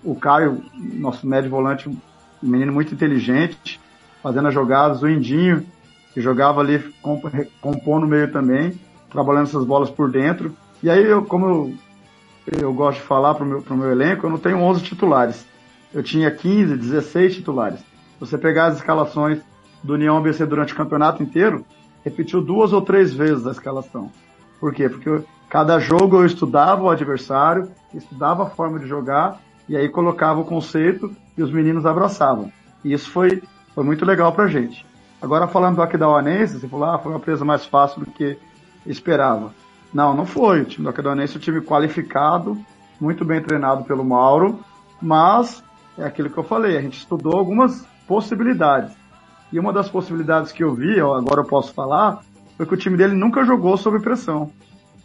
[0.03, 1.97] o Caio, nosso médio volante, um
[2.41, 3.79] menino muito inteligente,
[4.23, 5.65] fazendo as jogadas, o Indinho,
[6.13, 6.93] que jogava ali
[7.61, 10.55] compondo no meio também, trabalhando essas bolas por dentro.
[10.83, 11.73] E aí, eu, como eu,
[12.59, 15.45] eu gosto de falar para o meu, meu elenco, eu não tenho 11 titulares.
[15.93, 17.79] Eu tinha 15, 16 titulares.
[18.19, 19.39] Você pegar as escalações
[19.83, 21.65] do União ABC durante o campeonato inteiro,
[22.03, 24.11] repetiu duas ou três vezes a escalação.
[24.59, 24.87] Por quê?
[24.87, 30.39] Porque cada jogo eu estudava o adversário, estudava a forma de jogar e aí colocava
[30.39, 32.51] o conceito e os meninos abraçavam.
[32.83, 33.41] E isso foi,
[33.73, 34.85] foi muito legal pra gente.
[35.21, 38.37] Agora falando do Aquidauanense, você falou, ah, foi uma presa mais fácil do que
[38.85, 39.53] esperava.
[39.93, 40.61] Não, não foi.
[40.61, 42.57] O time do Aquidauanense é um time qualificado,
[42.99, 44.59] muito bem treinado pelo Mauro,
[45.01, 45.63] mas
[45.97, 48.93] é aquilo que eu falei, a gente estudou algumas possibilidades.
[49.51, 52.21] E uma das possibilidades que eu vi, agora eu posso falar,
[52.57, 54.51] foi que o time dele nunca jogou sob pressão.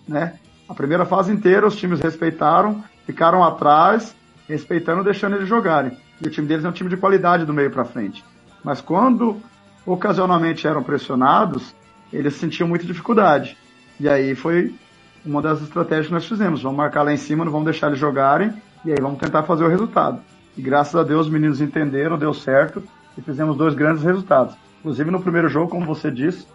[0.09, 0.39] Né?
[0.69, 4.15] A primeira fase inteira os times respeitaram, ficaram atrás
[4.49, 5.97] respeitando, deixando eles jogarem.
[6.23, 8.25] E o time deles é um time de qualidade do meio para frente.
[8.63, 9.41] Mas quando
[9.87, 11.75] ocasionalmente eram pressionados,
[12.13, 13.57] eles sentiam muita dificuldade.
[13.99, 14.75] E aí foi
[15.25, 16.63] uma das estratégias que nós fizemos.
[16.63, 18.53] Vamos marcar lá em cima, não vamos deixar eles jogarem,
[18.85, 20.21] e aí vamos tentar fazer o resultado.
[20.57, 22.83] E graças a Deus os meninos entenderam, deu certo,
[23.17, 24.55] e fizemos dois grandes resultados.
[24.81, 26.47] Inclusive no primeiro jogo, como você disse,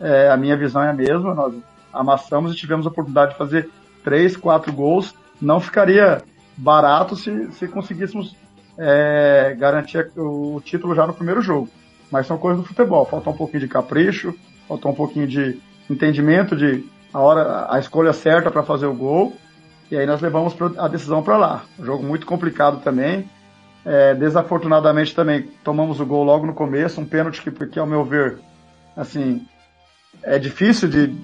[0.00, 1.54] é, a minha visão é a mesma, nós
[1.92, 3.68] amassamos e tivemos a oportunidade de fazer
[4.04, 5.14] três, quatro gols.
[5.40, 6.22] Não ficaria
[6.56, 8.36] barato se, se conseguíssemos
[8.76, 11.68] é, garantir o título já no primeiro jogo.
[12.10, 13.04] Mas são coisas do futebol.
[13.04, 14.34] Falta um pouquinho de capricho,
[14.66, 19.34] falta um pouquinho de entendimento de a hora, a escolha certa para fazer o gol.
[19.90, 21.62] E aí nós levamos a decisão para lá.
[21.78, 23.28] Jogo muito complicado também.
[23.84, 28.04] É, desafortunadamente também tomamos o gol logo no começo, um pênalti que, porque ao meu
[28.04, 28.38] ver,
[28.94, 29.46] assim,
[30.22, 31.16] é difícil de,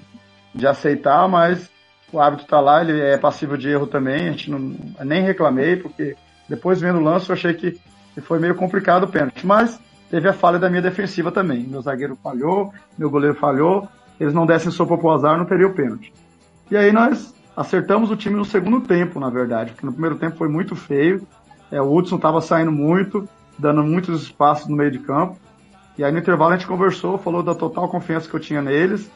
[0.53, 1.69] de aceitar, mas
[2.11, 5.75] o árbitro está lá, ele é passível de erro também, a gente não, nem reclamei,
[5.75, 6.15] porque
[6.47, 7.79] depois vendo o lance eu achei que,
[8.13, 11.63] que foi meio complicado o pênalti, mas teve a falha da minha defensiva também.
[11.63, 13.87] Meu zagueiro falhou, meu goleiro falhou,
[14.19, 16.13] eles não dessem sopa pro azar, não teria o pênalti.
[16.69, 20.37] E aí nós acertamos o time no segundo tempo, na verdade, porque no primeiro tempo
[20.37, 21.25] foi muito feio,
[21.71, 25.37] é, o Hudson estava saindo muito, dando muitos espaços no meio de campo,
[25.97, 29.09] e aí no intervalo a gente conversou, falou da total confiança que eu tinha neles,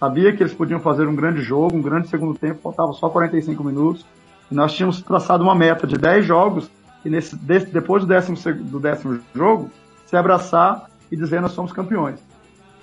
[0.00, 3.62] sabia que eles podiam fazer um grande jogo, um grande segundo tempo, faltava só 45
[3.62, 4.06] minutos,
[4.50, 6.70] e nós tínhamos traçado uma meta de 10 jogos,
[7.04, 9.70] e nesse, desse, depois do décimo, do décimo jogo,
[10.14, 12.20] se abraçar e dizer nós somos campeões.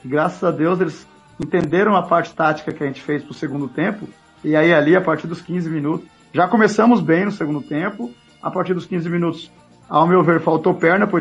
[0.04, 1.08] Graças a Deus eles
[1.40, 4.06] entenderam a parte tática que a gente fez para o segundo tempo,
[4.44, 8.52] e aí ali, a partir dos 15 minutos, já começamos bem no segundo tempo, a
[8.52, 9.50] partir dos 15 minutos,
[9.88, 11.20] ao meu ver, faltou perna para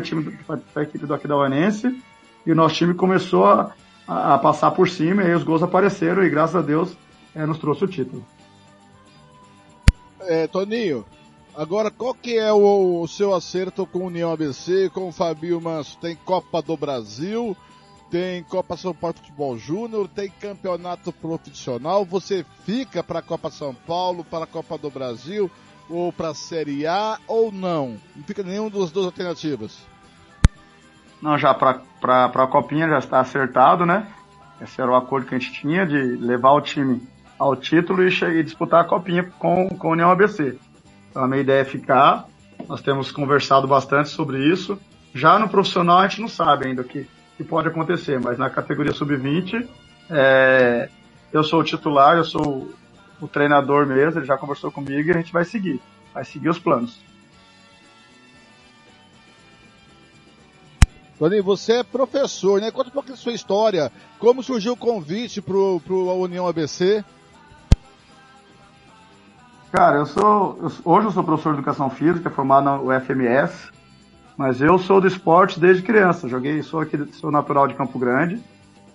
[0.75, 2.03] a equipe do Aquidauanense,
[2.45, 3.71] e o nosso time começou a,
[4.05, 6.97] a, passar por cima, e aí os gols apareceram, e graças a Deus
[7.33, 8.25] é, nos trouxe o título.
[10.21, 11.05] É, Toninho,
[11.55, 15.97] Agora, qual que é o, o, seu acerto com União ABC, com o Fabio Manso?
[15.97, 17.57] Tem Copa do Brasil,
[18.09, 22.05] tem Copa São Paulo Futebol Júnior, tem campeonato profissional.
[22.05, 25.51] Você fica para a Copa São Paulo, para a Copa do Brasil,
[25.89, 27.97] ou para a Série A, ou não?
[28.15, 29.77] Não fica nenhum dos duas alternativas.
[31.21, 31.81] Não, já para
[32.25, 34.07] a Copinha já está acertado, né?
[34.61, 37.01] Esse era o acordo que a gente tinha de levar o time
[37.37, 40.57] ao título e, e disputar a Copinha com, com a União ABC.
[41.11, 42.25] Então a minha ideia é ficar.
[42.67, 44.79] Nós temos conversado bastante sobre isso.
[45.13, 47.05] Já no profissional a gente não sabe ainda o que,
[47.37, 49.67] que pode acontecer, mas na categoria sub-20
[50.09, 50.89] é,
[51.33, 52.73] eu sou o titular, eu sou
[53.19, 55.81] o treinador mesmo, ele já conversou comigo e a gente vai seguir.
[56.13, 56.99] Vai seguir os planos.
[61.19, 62.71] Tony, você é professor, né?
[62.71, 63.91] Conta um pouco da sua história.
[64.17, 67.05] Como surgiu o convite para o União ABC?
[69.71, 70.59] Cara, eu sou.
[70.83, 73.71] Hoje eu sou professor de educação física, formado na UFMS,
[74.35, 76.27] mas eu sou do esporte desde criança.
[76.27, 78.37] Joguei, sou aqui, sou natural de Campo Grande.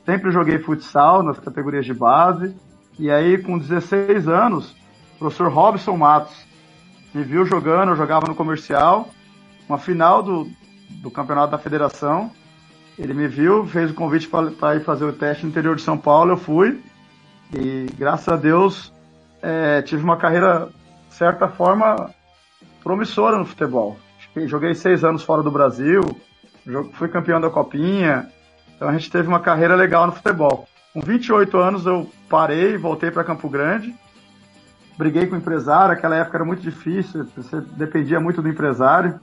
[0.04, 2.54] Sempre joguei futsal nas categorias de base.
[2.98, 4.76] E aí, com 16 anos,
[5.14, 6.36] o professor Robson Matos
[7.14, 9.08] me viu jogando, eu jogava no comercial,
[9.66, 10.46] uma final do,
[11.02, 12.30] do campeonato da federação.
[12.98, 15.96] Ele me viu, fez o convite para ir fazer o teste no interior de São
[15.96, 16.82] Paulo, eu fui.
[17.54, 18.94] E graças a Deus
[19.46, 20.68] é, tive uma carreira,
[21.08, 22.10] de certa forma,
[22.82, 23.96] promissora no futebol.
[24.46, 26.02] Joguei seis anos fora do Brasil,
[26.94, 28.28] fui campeão da Copinha,
[28.74, 30.66] então a gente teve uma carreira legal no futebol.
[30.92, 33.94] Com 28 anos eu parei, voltei para Campo Grande,
[34.98, 39.20] briguei com o empresário, aquela época era muito difícil, você dependia muito do empresário.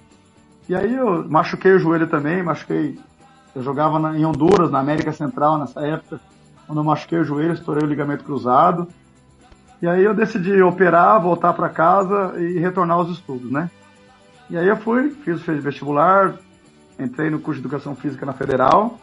[0.70, 2.98] E aí eu machuquei o joelho também, machuquei.
[3.54, 6.22] Eu jogava na, em Honduras, na América Central nessa época.
[6.66, 8.88] Quando eu machuquei o joelho, estourei o ligamento cruzado.
[9.84, 13.70] E aí eu decidi operar, voltar para casa e retornar aos estudos, né?
[14.50, 16.36] E aí eu fui, fiz o vestibular,
[16.98, 18.98] entrei no curso de Educação Física na Federal.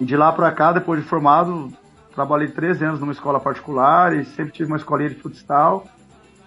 [0.00, 1.70] E de lá para cá, depois de formado,
[2.14, 5.84] trabalhei 13 anos numa escola particular e sempre tive uma escolinha de futsal.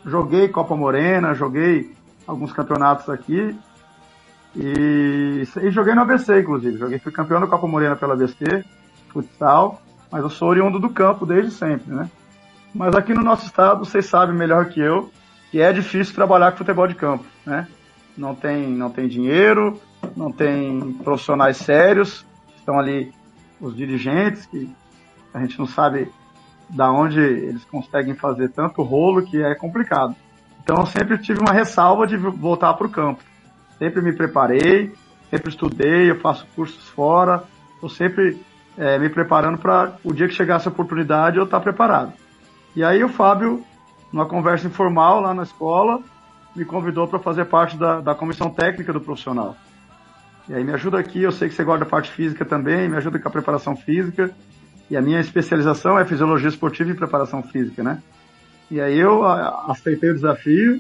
[0.03, 1.93] Joguei Copa Morena, joguei
[2.25, 3.55] alguns campeonatos aqui.
[4.55, 6.79] E, e joguei no ABC, inclusive.
[6.79, 8.65] Joguei, fui campeão da Copa Morena pela ABC,
[9.10, 9.83] futsal.
[10.12, 12.10] Mas eu sou oriundo do campo desde sempre, né?
[12.73, 15.12] Mas aqui no nosso estado, vocês sabem melhor que eu,
[15.51, 17.67] que é difícil trabalhar com futebol de campo, né?
[18.17, 19.80] Não tem, não tem dinheiro,
[20.15, 22.25] não tem profissionais sérios,
[22.58, 23.13] estão ali
[23.62, 24.69] os dirigentes que
[25.34, 26.12] a gente não sabe
[26.69, 30.15] da onde eles conseguem fazer tanto rolo que é complicado.
[30.63, 33.23] Então eu sempre tive uma ressalva de voltar para o campo.
[33.77, 34.91] Sempre me preparei,
[35.30, 37.43] sempre estudei, eu faço cursos fora,
[37.75, 38.38] estou sempre
[38.77, 42.13] é, me preparando para o dia que chegasse a oportunidade eu estar tá preparado.
[42.78, 43.66] E aí o Fábio,
[44.13, 46.00] numa conversa informal lá na escola,
[46.56, 49.58] me convidou para fazer parte da, da comissão técnica do profissional.
[50.48, 52.96] E aí me ajuda aqui, eu sei que você gosta da parte física também, me
[52.96, 54.30] ajuda com a preparação física.
[54.92, 58.00] E a minha especialização é fisiologia esportiva e preparação física, né?
[58.70, 60.80] E aí eu aceitei o desafio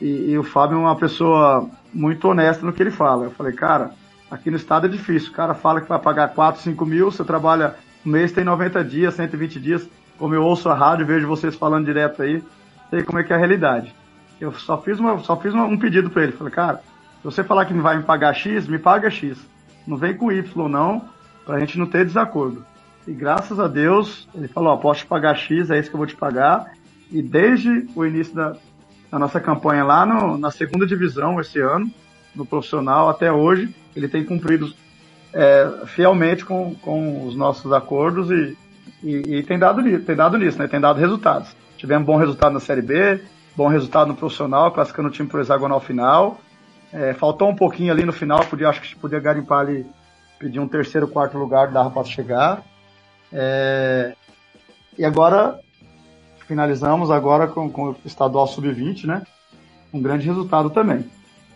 [0.00, 3.24] e, e, o Fábio é uma pessoa muito honesta no que ele fala.
[3.24, 3.90] Eu falei, cara,
[4.30, 5.32] aqui no estado é difícil.
[5.32, 7.74] O cara fala que vai pagar 4, 5 mil, você trabalha
[8.06, 11.86] um mês, tem 90 dias, 120 dias como eu ouço a rádio, vejo vocês falando
[11.86, 12.42] direto aí,
[12.90, 13.94] sei como é que é a realidade.
[14.40, 16.32] Eu só fiz, uma, só fiz uma, um pedido para ele.
[16.32, 16.76] Falei, cara,
[17.18, 19.38] se você falar que vai me pagar X, me paga X.
[19.86, 21.08] Não vem com Y, não,
[21.44, 22.64] pra gente não ter desacordo.
[23.06, 26.06] E graças a Deus, ele falou, posso te pagar X, é isso que eu vou
[26.06, 26.72] te pagar.
[27.10, 28.56] E desde o início da,
[29.12, 31.90] na nossa campanha lá no, na segunda divisão esse ano,
[32.34, 33.74] no profissional, até hoje.
[33.94, 34.72] Ele tem cumprido
[35.32, 38.56] é, fielmente com, com os nossos acordos e,
[39.04, 40.66] e, e, tem, dado, tem dado nisso, né?
[40.66, 41.54] tem dado resultados.
[41.76, 43.20] Tivemos bom resultado na Série B,
[43.54, 46.40] bom resultado no profissional, classificando o time para o hexagonal final.
[46.90, 49.84] É, faltou um pouquinho ali no final, podia, acho que podia garimpar ali,
[50.38, 52.62] pedir um terceiro, quarto lugar, dava para chegar.
[53.30, 54.14] É,
[54.96, 55.60] e agora
[56.46, 59.22] finalizamos agora com, com o estadual sub-20, né?
[59.92, 61.04] Um grande resultado também.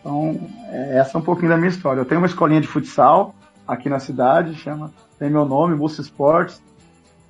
[0.00, 0.38] Então,
[0.70, 2.00] é, essa é um pouquinho da minha história.
[2.00, 3.34] Eu tenho uma escolinha de futsal
[3.66, 6.60] aqui na cidade, chama, tem meu nome, Bussa Esportes.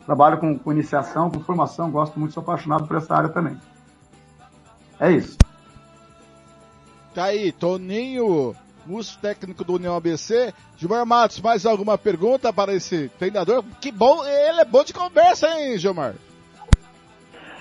[0.09, 3.59] Trabalho com, com, iniciação, com formação, gosto muito, sou apaixonado por essa área também.
[4.99, 5.37] É isso.
[7.15, 8.57] Tá aí, Toninho,
[8.87, 10.55] músico técnico do União ABC.
[10.79, 13.63] Gilmar Matos, mais alguma pergunta para esse treinador?
[13.83, 16.15] Que bom, ele é bom de conversa, hein, Gilmar?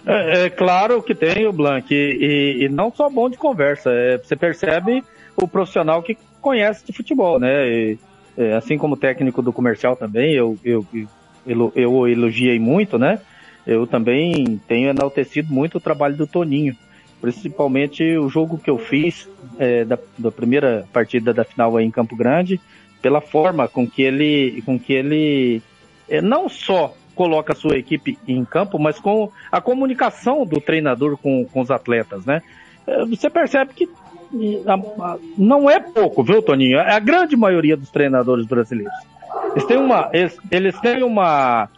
[0.05, 4.19] É, é claro que tem o Blank, e, e, não só bom de conversa, é,
[4.19, 5.03] você percebe
[5.35, 7.67] o profissional que conhece de futebol, né?
[7.67, 7.99] E,
[8.37, 11.07] é, assim como técnico do comercial também, eu, eu, eu,
[11.75, 13.19] eu elogiei muito, né?
[13.65, 16.75] Eu também tenho enaltecido muito o trabalho do Toninho,
[17.19, 19.27] principalmente o jogo que eu fiz
[19.59, 22.61] é, da, da, primeira partida da final aí em Campo Grande,
[23.01, 25.61] pela forma com que ele, com que ele
[26.07, 31.17] é, não só coloca a sua equipe em campo, mas com a comunicação do treinador
[31.17, 32.41] com, com os atletas, né?
[32.85, 33.89] É, você percebe que
[35.37, 36.77] não é pouco, viu, Toninho?
[36.77, 38.93] É a grande maioria dos treinadores brasileiros.
[39.51, 41.69] Eles têm uma, eles, eles têm uma,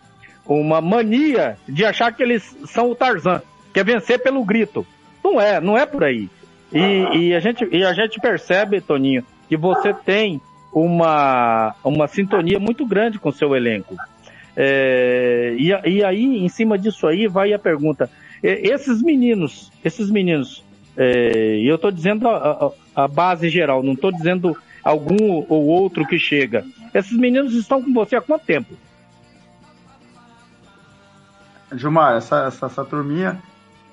[0.45, 3.41] uma mania de achar que eles são o Tarzan,
[3.73, 4.85] que é vencer pelo grito.
[5.23, 6.29] Não é, não é por aí.
[6.71, 10.41] E, e, a, gente, e a gente percebe, Toninho, que você tem
[10.71, 13.95] uma, uma sintonia muito grande com o seu elenco.
[14.55, 18.09] É, e, e aí, em cima disso aí, vai a pergunta.
[18.41, 20.63] Esses meninos, esses meninos,
[20.95, 25.67] é, e eu estou dizendo a, a, a, base geral, não estou dizendo algum ou
[25.67, 26.65] outro que chega.
[26.93, 28.75] Esses meninos estão com você há quanto tempo?
[31.73, 33.39] Gilmar, essa, essa, essa turminha,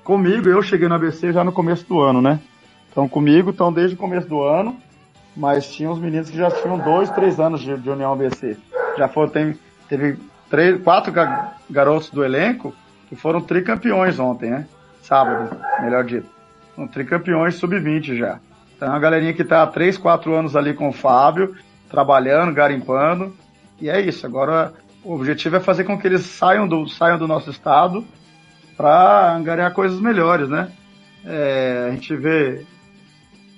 [0.02, 2.40] comigo, eu cheguei no ABC já no começo do ano, né?
[2.90, 4.80] Então comigo estão desde o começo do ano,
[5.36, 8.56] mas tinha uns meninos que já tinham dois, três anos de, de União ABC.
[8.96, 10.18] Já foram, tem, teve
[10.48, 11.12] três, quatro
[11.68, 12.74] garotos do elenco
[13.08, 14.66] que foram tricampeões ontem, né?
[15.02, 16.28] Sábado, melhor dito.
[16.74, 18.40] São tricampeões sub-20 já.
[18.76, 21.54] Então, é uma galerinha que está há 3, 4 anos ali com o Fábio,
[21.90, 23.34] trabalhando, garimpando.
[23.80, 24.26] E é isso.
[24.26, 24.72] Agora,
[25.04, 28.04] o objetivo é fazer com que eles saiam do, saiam do nosso estado
[28.76, 30.70] para angariar coisas melhores, né?
[31.24, 32.64] É, a gente vê,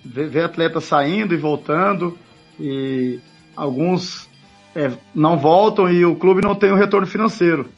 [0.05, 2.17] vê, vê atletas saindo e voltando,
[2.59, 3.19] e
[3.57, 4.29] alguns
[4.75, 7.69] é, não voltam e o clube não tem o um retorno financeiro,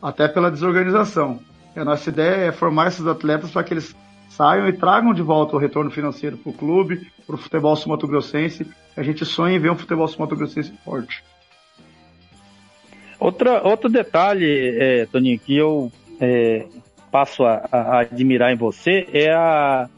[0.00, 1.40] até pela desorganização.
[1.74, 3.94] a nossa ideia é formar esses atletas para que eles
[4.38, 8.64] saiam e tragam de volta o retorno financeiro para o clube, para o futebol sumatogrossense.
[8.96, 11.24] A gente sonha em ver um futebol sumatogrossense forte.
[13.18, 14.46] Outra, outro detalhe,
[14.78, 16.66] é, Toninho, que eu é,
[17.10, 19.88] passo a, a, admirar em você é a,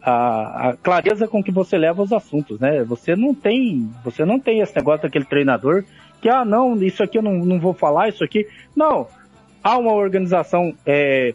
[0.00, 2.84] a, a, clareza com que você leva os assuntos, né?
[2.84, 5.84] Você não tem, você não tem esse negócio daquele treinador
[6.20, 8.46] que, ah, não, isso aqui eu não, não vou falar, isso aqui.
[8.76, 9.08] Não,
[9.60, 11.34] há uma organização é,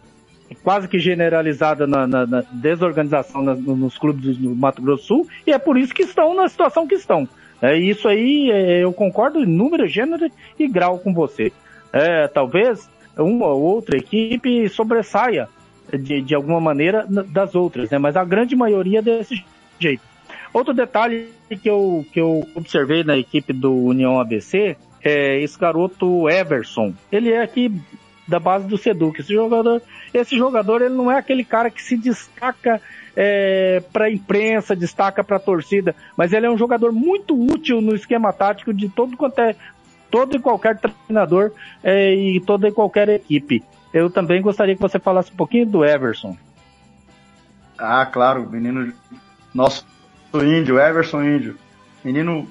[0.56, 5.52] quase que generalizada na, na, na desorganização nos clubes do Mato Grosso do Sul e
[5.52, 7.28] é por isso que estão na situação que estão.
[7.62, 10.30] É, isso aí é, eu concordo em número, gênero
[10.60, 11.52] e grau com você.
[11.92, 15.50] É, talvez uma ou outra equipe sobressaia
[15.92, 17.98] de, de alguma maneira das outras, né?
[17.98, 19.44] Mas a grande maioria é desse
[19.80, 20.04] jeito.
[20.54, 26.30] Outro detalhe que eu, que eu observei na equipe do União ABC é esse garoto
[26.30, 26.94] Everson.
[27.12, 27.72] Ele é aqui
[28.28, 29.20] da base do Seduc.
[29.20, 29.82] Esse jogador,
[30.14, 32.82] esse jogador ele não é aquele cara que se destaca
[33.16, 37.82] é, para a imprensa, destaca para a torcida, mas ele é um jogador muito útil
[37.82, 39.56] no esquema tático de todo quanto é
[40.12, 41.52] todo e qualquer treinador
[41.84, 43.64] é, e toda e qualquer equipe.
[43.94, 46.38] Eu também gostaria que você falasse um pouquinho do Everson.
[47.78, 48.94] Ah, claro, menino
[49.54, 49.86] nosso
[50.34, 51.58] índio, Everson Índio.
[52.04, 52.48] Menino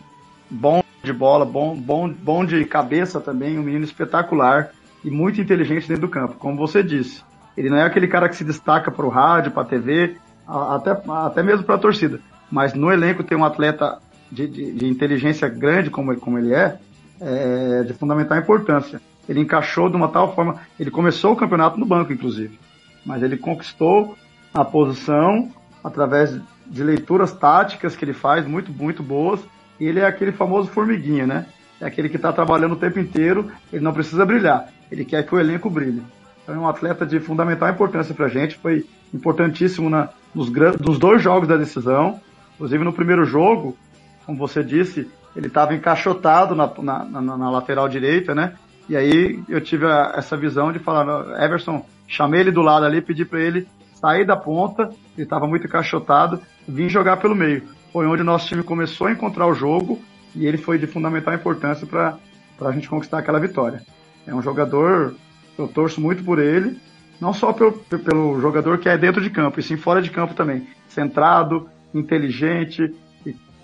[0.51, 4.72] bom de bola, bom, bom, bom de cabeça também, um menino espetacular
[5.07, 7.22] e muito inteligente dentro do campo, como você disse.
[7.57, 11.00] Ele não é aquele cara que se destaca para o rádio, para a TV, até,
[11.09, 12.18] até mesmo para a torcida.
[12.50, 13.98] Mas no elenco tem um atleta
[14.30, 16.76] de, de, de inteligência grande como, como ele é,
[17.20, 19.00] é, de fundamental importância.
[19.28, 20.61] Ele encaixou de uma tal forma.
[20.78, 22.59] Ele começou o campeonato no banco, inclusive.
[23.04, 24.16] Mas ele conquistou
[24.52, 25.52] a posição
[25.84, 26.36] através
[26.66, 29.40] de leituras táticas que ele faz, muito, muito boas.
[29.78, 31.46] E ele é aquele famoso formiguinha, né?
[31.81, 34.68] É aquele que está trabalhando o tempo inteiro, ele não precisa brilhar.
[34.91, 36.03] Ele quer que o elenco brilhe.
[36.43, 40.51] Então, é um atleta de fundamental importância para a gente, foi importantíssimo na, nos,
[40.81, 42.20] nos dois jogos da decisão.
[42.55, 43.77] Inclusive no primeiro jogo,
[44.24, 48.55] como você disse, ele estava encaixotado na, na, na, na, lateral direita, né?
[48.89, 53.03] E aí eu tive a, essa visão de falar, Everson, chamei ele do lado ali,
[53.03, 54.85] pedi para ele sair da ponta,
[55.16, 57.64] ele estava muito encaixotado, vim jogar pelo meio.
[57.93, 60.01] Foi onde o nosso time começou a encontrar o jogo
[60.37, 62.18] e ele foi de fundamental importância para
[62.61, 63.82] a gente conquistar aquela vitória.
[64.26, 65.14] É um jogador,
[65.59, 66.78] eu torço muito por ele,
[67.20, 70.34] não só pelo, pelo jogador que é dentro de campo, e sim fora de campo
[70.34, 70.68] também.
[70.89, 72.95] Centrado, inteligente,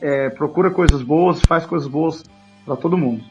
[0.00, 2.24] é, procura coisas boas, faz coisas boas
[2.64, 3.22] para todo mundo.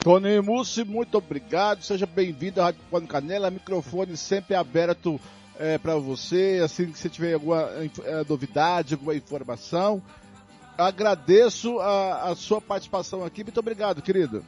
[0.00, 1.82] Tony Mussi, muito obrigado.
[1.82, 3.52] Seja bem-vindo à Rádio Pano Canela.
[3.52, 5.20] Microfone sempre aberto
[5.56, 6.60] é, para você.
[6.64, 10.02] Assim que você tiver alguma é, novidade, alguma informação.
[10.86, 13.42] Agradeço a, a, sua participação aqui.
[13.42, 14.44] Muito obrigado, querido.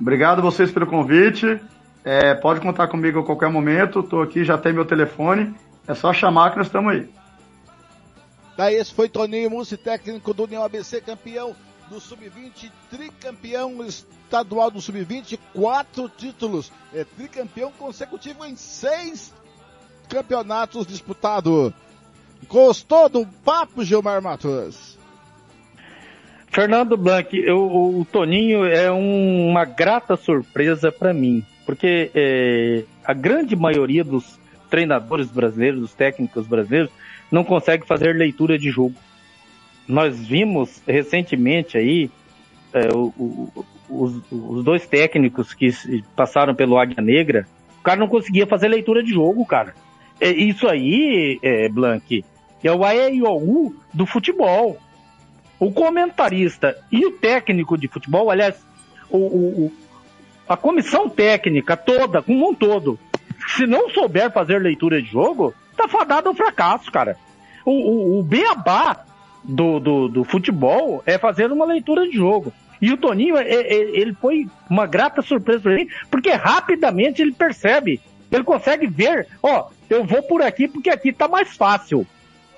[0.00, 1.60] Obrigado a vocês pelo convite.
[2.04, 4.00] É, pode contar comigo a qualquer momento.
[4.00, 5.54] Estou aqui, já tem meu telefone.
[5.86, 7.08] É só chamar que nós estamos aí.
[8.56, 11.56] Daí esse foi Toninho Mussi, técnico do União ABC, campeão
[11.88, 19.34] do Sub-20, tricampeão estadual do Sub-20, quatro títulos, é tricampeão consecutivo em seis
[20.08, 21.72] campeonatos disputados.
[22.48, 24.83] Gostou do papo, Gilmar Matos?
[26.54, 33.12] Fernando Blanc, eu, o Toninho é um, uma grata surpresa para mim, porque é, a
[33.12, 34.38] grande maioria dos
[34.70, 36.92] treinadores brasileiros, dos técnicos brasileiros,
[37.28, 38.94] não consegue fazer leitura de jogo.
[39.88, 42.08] Nós vimos recentemente aí
[42.72, 45.70] é, o, o, os, os, dois técnicos que
[46.14, 47.48] passaram pelo Águia Negra,
[47.80, 49.74] o cara não conseguia fazer leitura de jogo, cara.
[50.20, 52.24] É, isso aí, é, Blank,
[52.62, 54.78] é o AEIOU do futebol.
[55.58, 58.56] O comentarista e o técnico de futebol, aliás,
[59.10, 59.72] o, o,
[60.48, 62.98] a comissão técnica toda, como um todo,
[63.56, 67.16] se não souber fazer leitura de jogo, tá fadado ao fracasso, cara.
[67.64, 69.04] O, o, o beabá
[69.42, 72.52] do, do, do futebol é fazer uma leitura de jogo.
[72.80, 77.32] E o Toninho, é, é, ele foi uma grata surpresa para ele, porque rapidamente ele
[77.32, 78.00] percebe,
[78.30, 82.06] ele consegue ver, ó, eu vou por aqui porque aqui tá mais fácil.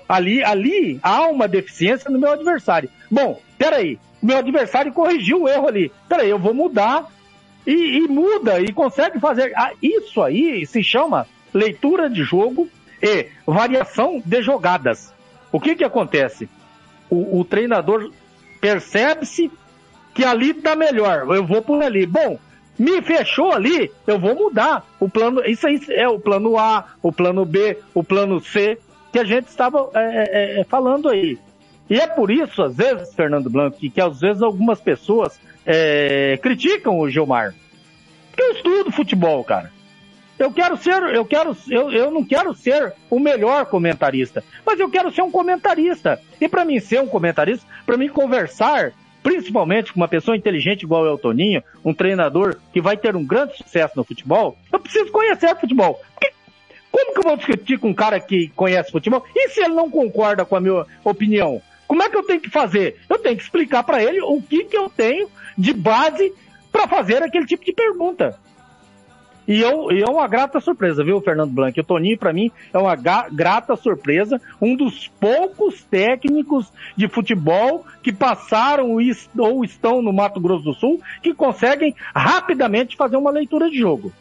[0.07, 2.89] Ali, ali há uma deficiência no meu adversário.
[3.11, 5.91] Bom, peraí, meu adversário corrigiu o erro ali.
[6.07, 7.05] Peraí, eu vou mudar
[7.65, 9.51] e, e muda e consegue fazer.
[9.55, 12.69] Ah, isso aí se chama leitura de jogo
[13.01, 15.13] e variação de jogadas.
[15.51, 16.49] O que que acontece?
[17.09, 18.11] O, o treinador
[18.59, 19.51] percebe-se
[20.13, 22.05] que ali está melhor, eu vou por ali.
[22.05, 22.39] Bom,
[22.77, 25.43] me fechou ali, eu vou mudar o plano.
[25.45, 28.79] Isso aí é o plano A, o plano B, o plano C
[29.17, 31.39] que a gente estava é, é, é, falando aí.
[31.89, 36.37] E é por isso, às vezes, Fernando Blanco, que, que às vezes algumas pessoas é,
[36.39, 37.55] criticam o Gilmar.
[38.29, 39.71] Porque eu estudo futebol, cara.
[40.37, 44.87] Eu quero ser, eu quero, eu, eu não quero ser o melhor comentarista, mas eu
[44.87, 46.21] quero ser um comentarista.
[46.39, 48.93] E para mim ser um comentarista, para mim conversar,
[49.23, 53.25] principalmente com uma pessoa inteligente igual é o Toninho, um treinador que vai ter um
[53.25, 55.99] grande sucesso no futebol, eu preciso conhecer futebol.
[56.13, 56.36] Porque
[56.97, 59.23] como que eu vou discutir com um cara que conhece futebol?
[59.35, 61.61] E se ele não concorda com a minha opinião?
[61.87, 62.99] Como é que eu tenho que fazer?
[63.07, 66.33] Eu tenho que explicar para ele o que, que eu tenho de base
[66.71, 68.39] para fazer aquele tipo de pergunta.
[69.47, 71.79] E, eu, e é uma grata surpresa, viu, Fernando Blanc?
[71.79, 74.41] O Toninho, para mim, é uma grata surpresa.
[74.59, 78.97] Um dos poucos técnicos de futebol que passaram
[79.37, 84.11] ou estão no Mato Grosso do Sul que conseguem rapidamente fazer uma leitura de jogo.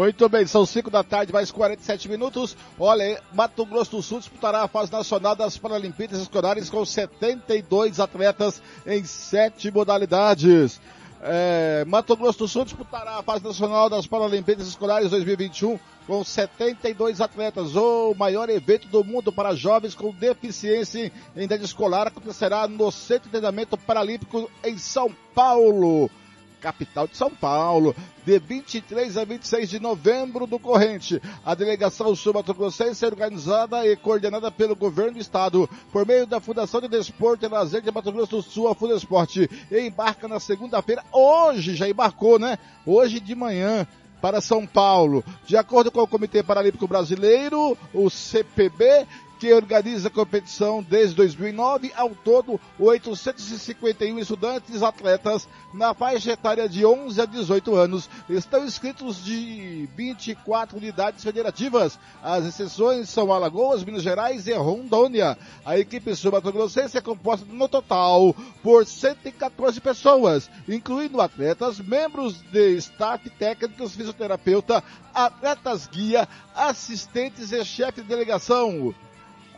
[0.00, 2.56] Muito bem, são 5 da tarde, mais 47 minutos.
[2.78, 8.62] Olha, Mato Grosso do Sul disputará a fase nacional das Paralimpíadas Escolares com 72 atletas
[8.86, 10.80] em sete modalidades.
[11.20, 17.20] É, Mato Grosso do Sul disputará a fase nacional das Paralimpíadas Escolares 2021 com 72
[17.20, 17.76] atletas.
[17.76, 23.24] O maior evento do mundo para jovens com deficiência em idade escolar acontecerá no Centro
[23.24, 26.10] de Treinamento Paralímpico em São Paulo
[26.60, 27.94] capital de São Paulo,
[28.24, 31.20] de 23 a 26 de novembro do corrente.
[31.44, 36.80] A delegação sul-mato-grossense é organizada e coordenada pelo governo do estado por meio da Fundação
[36.80, 41.02] de Desporto e Lazer de Mato Grosso do Sul, a Fundesporte, e embarca na segunda-feira,
[41.10, 42.58] hoje já embarcou, né?
[42.86, 43.86] Hoje de manhã,
[44.20, 45.24] para São Paulo.
[45.46, 49.06] De acordo com o Comitê Paralímpico Brasileiro, o CPB,
[49.40, 51.90] que organiza a competição desde 2009.
[51.96, 59.24] Ao todo, 851 estudantes atletas na faixa etária de 11 a 18 anos estão inscritos
[59.24, 61.98] de 24 unidades federativas.
[62.22, 65.38] As exceções são Alagoas, Minas Gerais e Rondônia.
[65.64, 73.30] A equipe sul-mato-grossense é composta no total por 114 pessoas, incluindo atletas, membros de staff
[73.30, 74.84] técnicos, fisioterapeuta,
[75.14, 78.94] atletas guia, assistentes e chefe de delegação.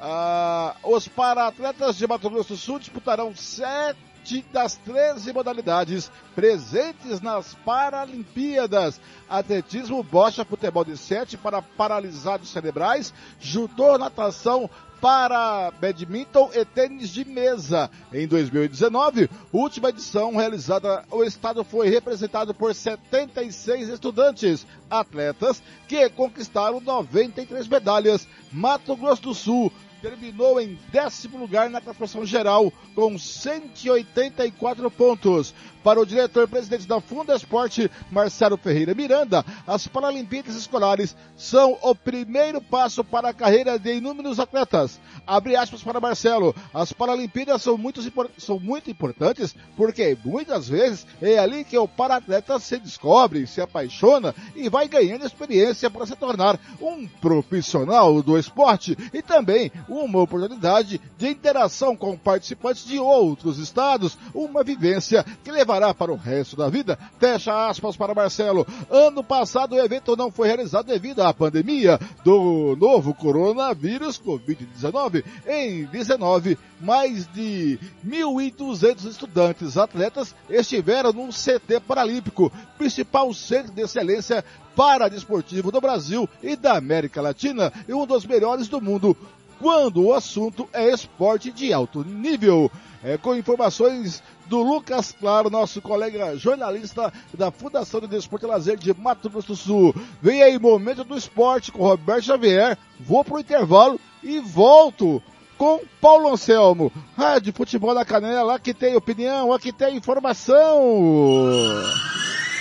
[0.05, 7.55] Ah, os para-atletas de Mato Grosso do Sul disputarão sete das 13 modalidades presentes nas
[7.65, 9.01] Paralimpíadas.
[9.31, 14.69] Atletismo, bocha, futebol de sete para paralisados cerebrais, judô, natação,
[15.01, 17.89] para badminton e tênis de mesa.
[18.13, 26.81] Em 2019, última edição realizada, o estado foi representado por 76 estudantes, atletas, que conquistaram
[26.81, 28.27] 93 medalhas.
[28.53, 29.73] Mato Grosso do Sul
[30.03, 35.55] terminou em décimo lugar na classificação geral, com 184 pontos.
[35.83, 42.61] Para o diretor-presidente da Funda Esporte, Marcelo Ferreira Miranda, as Paralimpíadas Escolares são o primeiro
[42.61, 45.01] passo para a carreira de inúmeros atletas.
[45.27, 48.01] Abre aspas para Marcelo, as Paralimpíadas são muito,
[48.39, 54.35] são muito importantes porque muitas vezes é ali que o para-atleta se descobre, se apaixona
[54.55, 61.01] e vai ganhando experiência para se tornar um profissional do esporte e também uma oportunidade
[61.19, 66.69] de interação com participantes de outros estados, uma vivência que levará para o resto da
[66.69, 66.99] vida.
[67.19, 68.67] Fecha aspas para Marcelo.
[68.91, 75.25] Ano passado o evento não foi realizado devido à pandemia do novo coronavírus Covid-19.
[75.47, 84.45] Em 19, mais de 1.200 estudantes atletas estiveram no CT Paralímpico, principal centro de excelência
[84.77, 89.17] para desportivo do Brasil e da América Latina e um dos melhores do mundo
[89.63, 92.71] quando o assunto é esporte de alto nível.
[93.05, 98.77] É, com informações do Lucas Claro, nosso colega jornalista da Fundação de Desporto e Lazer
[98.77, 99.95] de Mato Grosso do Sul.
[100.21, 102.79] Vem aí, momento do esporte com Roberto Xavier.
[103.01, 105.21] Vou pro intervalo e volto
[105.59, 106.93] com Paulo Anselmo.
[107.17, 110.81] Rádio Futebol na Canela, aqui tem opinião, aqui tem informação.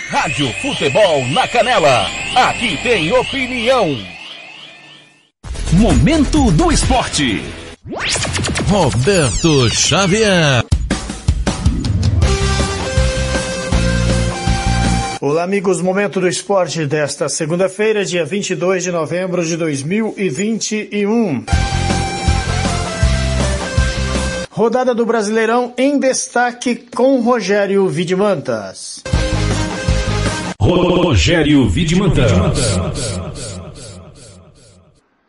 [0.08, 3.96] Rádio Futebol na Canela, aqui tem opinião.
[5.72, 7.42] Momento do Esporte.
[8.72, 10.64] Roberto Xavier.
[15.20, 15.82] Olá, amigos.
[15.82, 21.44] Momento do esporte desta segunda-feira, dia 22 de novembro de 2021.
[24.50, 29.02] Rodada do Brasileirão em destaque com Rogério Vidimantas.
[30.58, 32.32] Rogério Vidimantas.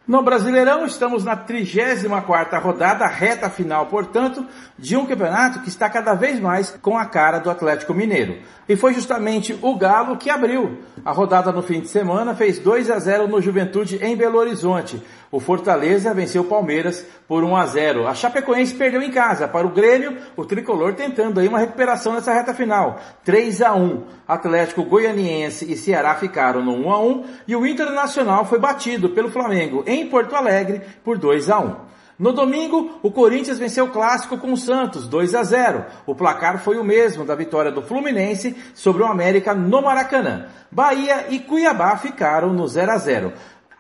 [0.06, 4.46] No Brasileirão, estamos na 34ª rodada, reta final, portanto,
[4.78, 8.40] de um campeonato que está cada vez mais com a cara do Atlético Mineiro.
[8.68, 10.80] E foi justamente o Galo que abriu.
[11.06, 15.02] A rodada no fim de semana fez 2 a 0 no Juventude em Belo Horizonte.
[15.34, 18.08] O Fortaleza venceu o Palmeiras por 1 a 0.
[18.08, 22.32] A Chapecoense perdeu em casa para o Grêmio, o tricolor tentando aí uma recuperação nessa
[22.32, 23.00] reta final.
[23.26, 24.04] 3 a 1.
[24.28, 29.32] Atlético Goianiense e Ceará ficaram no 1 a 1 e o Internacional foi batido pelo
[29.32, 31.76] Flamengo em Porto Alegre por 2 a 1.
[32.20, 35.84] No domingo, o Corinthians venceu o clássico com o Santos, 2 a 0.
[36.06, 40.46] O placar foi o mesmo da vitória do Fluminense sobre o América no Maracanã.
[40.72, 43.34] Bahia e Cuiabá ficaram no 0 a 0.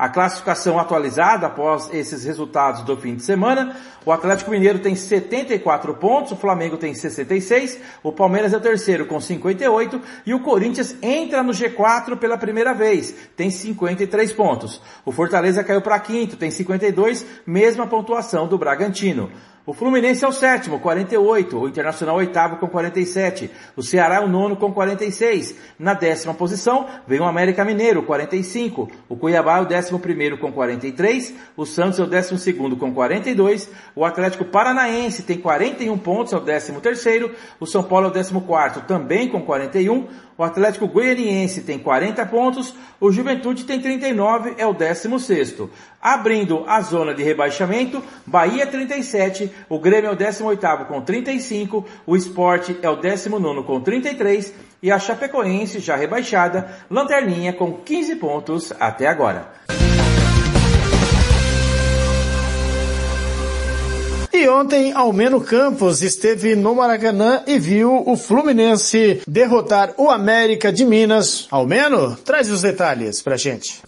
[0.03, 3.73] A classificação atualizada após esses resultados do fim de semana,
[4.05, 9.05] o Atlético Mineiro tem 74 pontos, o Flamengo tem 66, o Palmeiras é o terceiro
[9.05, 14.81] com 58 e o Corinthians entra no G4 pela primeira vez, tem 53 pontos.
[15.05, 19.31] O Fortaleza caiu para quinto, tem 52, mesma pontuação do Bragantino.
[19.65, 21.57] O Fluminense é o sétimo, 48.
[21.57, 23.49] O Internacional oitavo com 47.
[23.77, 25.55] O Ceará é o nono com 46.
[25.79, 28.91] Na décima posição vem o América Mineiro, 45.
[29.07, 31.33] O Cuiabá é o décimo primeiro com 43.
[31.55, 33.69] O Santos é o décimo segundo com 42.
[33.95, 37.33] O Atlético Paranaense tem 41 pontos, é o décimo terceiro.
[37.57, 40.09] O São Paulo é o décimo quarto, também com 41.
[40.37, 45.55] O Atlético Goianiense tem 40 pontos, o Juventude tem 39, é o 16
[46.01, 52.15] Abrindo a zona de rebaixamento, Bahia 37, o Grêmio é o 18 com 35, o
[52.15, 58.73] Esporte é o 19 com 33 e a Chapecoense, já rebaixada, lanterninha com 15 pontos
[58.79, 59.53] até agora.
[64.35, 70.83] E ontem, Almeno Campos esteve no Maracanã e viu o Fluminense derrotar o América de
[70.83, 71.47] Minas.
[71.51, 73.83] Almeno, traz os detalhes pra gente.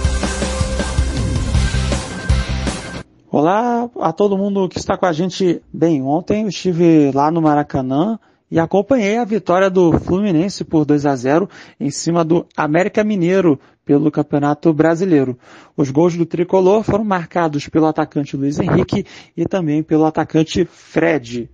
[3.32, 5.64] Olá a todo mundo que está com a gente.
[5.74, 8.20] Bem, ontem eu estive lá no Maracanã
[8.50, 13.60] e acompanhei a vitória do Fluminense por 2 a 0 em cima do América Mineiro
[13.84, 15.38] pelo Campeonato Brasileiro.
[15.76, 21.50] Os gols do tricolor foram marcados pelo atacante Luiz Henrique e também pelo atacante Fred.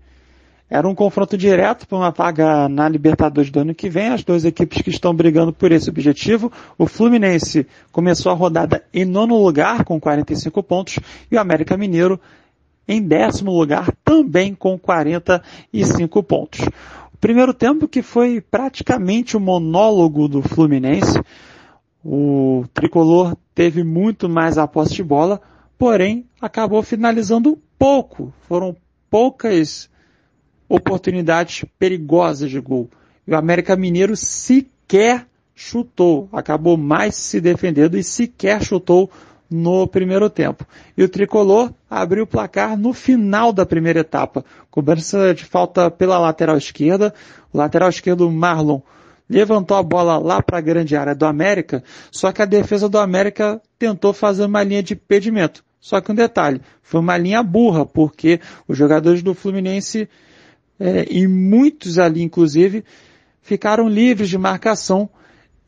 [0.69, 4.07] Era um confronto direto para uma vaga na Libertadores do ano que vem.
[4.07, 6.49] As duas equipes que estão brigando por esse objetivo.
[6.77, 10.97] O Fluminense começou a rodada em nono lugar com 45 pontos
[11.29, 12.17] e o América Mineiro
[12.87, 16.61] em décimo lugar também com 45 pontos.
[17.13, 21.19] O primeiro tempo que foi praticamente o um monólogo do Fluminense.
[22.03, 25.39] O tricolor teve muito mais a posse de bola,
[25.77, 28.33] porém acabou finalizando pouco.
[28.47, 28.75] Foram
[29.09, 29.89] poucas
[30.67, 32.89] oportunidades perigosas de gol.
[33.27, 39.11] E o América Mineiro sequer chutou, acabou mais se defendendo e sequer chutou
[39.51, 40.65] no primeiro tempo.
[40.97, 44.45] E o tricolor abriu o placar no final da primeira etapa.
[44.69, 47.13] Cobrança de falta pela lateral esquerda.
[47.51, 48.79] O lateral esquerdo Marlon
[49.29, 51.81] levantou a bola lá para a grande área do América,
[52.11, 55.63] só que a defesa do América tentou fazer uma linha de impedimento.
[55.79, 60.07] Só que um detalhe, foi uma linha burra, porque os jogadores do Fluminense
[60.79, 62.83] é, e muitos ali, inclusive,
[63.41, 65.09] ficaram livres de marcação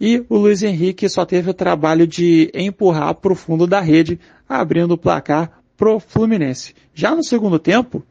[0.05, 4.19] e o Luiz Henrique só teve o trabalho de empurrar para o fundo da rede,
[4.49, 6.75] abrindo o placar pro Fluminense.
[6.93, 8.03] Já no segundo tempo,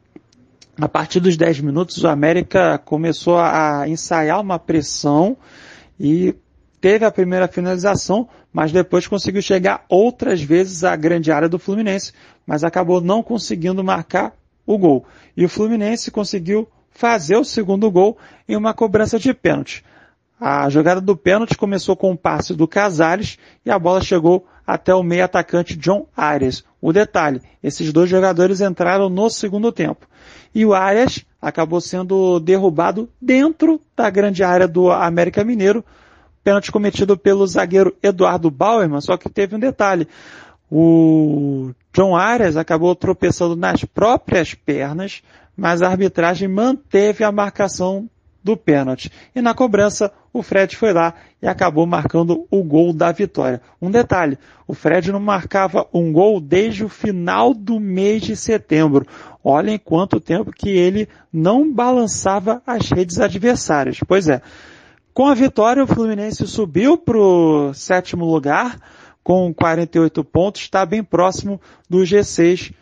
[0.75, 5.37] a partir dos 10 minutos, o América começou a ensaiar uma pressão
[5.99, 6.33] e
[6.81, 12.11] teve a primeira finalização, mas depois conseguiu chegar outras vezes à grande área do Fluminense,
[12.43, 14.33] mas acabou não conseguindo marcar
[14.65, 15.05] o gol.
[15.37, 18.17] E o Fluminense conseguiu fazer o segundo gol
[18.49, 19.83] em uma cobrança de pênalti.
[20.45, 24.93] A jogada do pênalti começou com um passe do Casares e a bola chegou até
[24.93, 26.65] o meio atacante John Arias.
[26.81, 30.05] O detalhe, esses dois jogadores entraram no segundo tempo.
[30.53, 35.81] E o Arias acabou sendo derrubado dentro da grande área do América Mineiro,
[36.43, 40.09] pênalti cometido pelo zagueiro Eduardo Bauerman, só que teve um detalhe.
[40.69, 45.23] O John Arias acabou tropeçando nas próprias pernas,
[45.55, 48.09] mas a arbitragem manteve a marcação
[48.43, 49.09] do pênalti.
[49.33, 53.61] E na cobrança, o Fred foi lá e acabou marcando o gol da vitória.
[53.81, 54.37] Um detalhe,
[54.67, 59.07] o Fred não marcava um gol desde o final do mês de setembro.
[59.43, 63.99] Olhem quanto tempo que ele não balançava as redes adversárias.
[64.05, 64.41] Pois é,
[65.13, 68.77] com a vitória, o Fluminense subiu para o sétimo lugar
[69.23, 72.73] com 48 pontos, está bem próximo do G6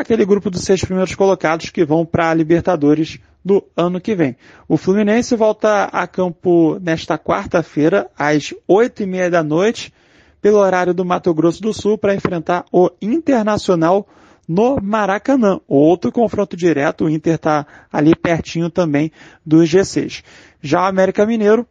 [0.00, 4.36] aquele grupo dos seis primeiros colocados que vão para a Libertadores do ano que vem.
[4.68, 9.92] O Fluminense volta a campo nesta quarta-feira, às oito e meia da noite,
[10.40, 14.06] pelo horário do Mato Grosso do Sul, para enfrentar o Internacional
[14.46, 15.60] no Maracanã.
[15.68, 19.12] Outro confronto direto, o Inter está ali pertinho também
[19.44, 20.22] do G6.
[20.60, 21.66] Já o América Mineiro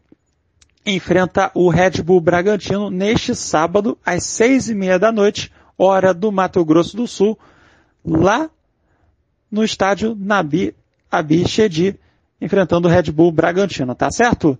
[0.86, 6.32] enfrenta o Red Bull Bragantino neste sábado, às seis e meia da noite, hora do
[6.32, 7.38] Mato Grosso do Sul,
[8.06, 8.50] lá
[9.52, 10.74] no estádio Nabi
[11.12, 12.00] Abichedi,
[12.42, 14.58] enfrentando o Red Bull Bragantino, tá certo?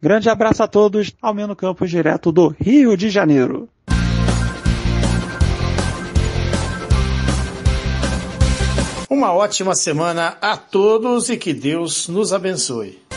[0.00, 3.68] Grande abraço a todos, ao menos Campos, direto do Rio de Janeiro.
[9.10, 13.07] Uma ótima semana a todos e que Deus nos abençoe.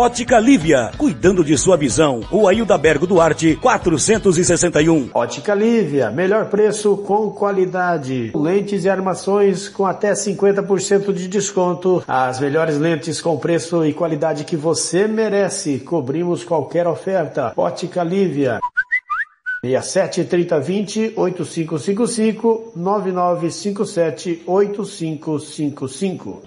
[0.00, 2.22] Ótica Lívia, cuidando de sua visão.
[2.30, 5.10] O Ailda Bergo Duarte, 461.
[5.12, 8.32] Ótica Lívia, melhor preço com qualidade.
[8.34, 12.02] Lentes e armações com até 50% de desconto.
[12.08, 15.80] As melhores lentes com preço e qualidade que você merece.
[15.80, 17.52] Cobrimos qualquer oferta.
[17.54, 18.58] Ótica Lívia.
[19.62, 26.42] 67 30 20 8555 9957 8555.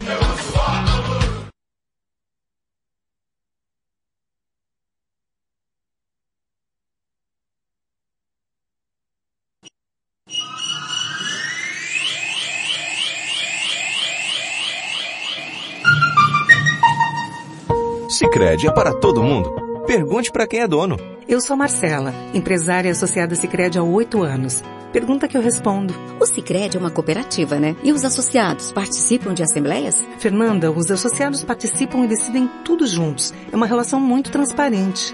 [18.23, 19.53] Sicredi é para todo mundo.
[19.85, 20.97] Pergunte para quem é dono.
[21.27, 24.63] Eu sou Marcela, empresária associada Sicredi há oito anos.
[24.93, 25.93] Pergunta que eu respondo.
[26.21, 27.75] O Sicredi é uma cooperativa, né?
[27.83, 30.07] E os associados participam de assembleias?
[30.19, 33.33] Fernanda, os associados participam e decidem tudo juntos.
[33.51, 35.13] É uma relação muito transparente.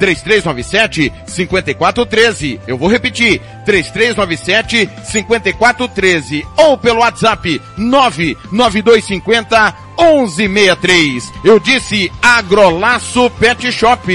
[0.00, 2.60] 3397 5413.
[2.66, 3.40] Eu vou repetir.
[3.64, 11.30] 3397 5413 ou pelo WhatsApp 99250 1163.
[11.44, 14.10] Eu disse Agrolaço Pet Shop.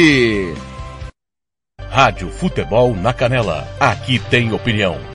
[1.89, 3.65] Rádio Futebol na Canela.
[3.79, 5.14] Aqui tem opinião.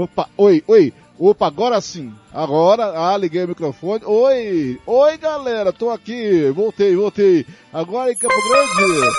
[0.00, 0.94] Opa, oi, oi.
[1.18, 2.10] Opa, agora sim.
[2.32, 4.02] Agora, ah, liguei o microfone.
[4.06, 6.50] Oi, oi galera, tô aqui.
[6.52, 7.44] Voltei, voltei.
[7.70, 9.10] Agora em Campo Grande.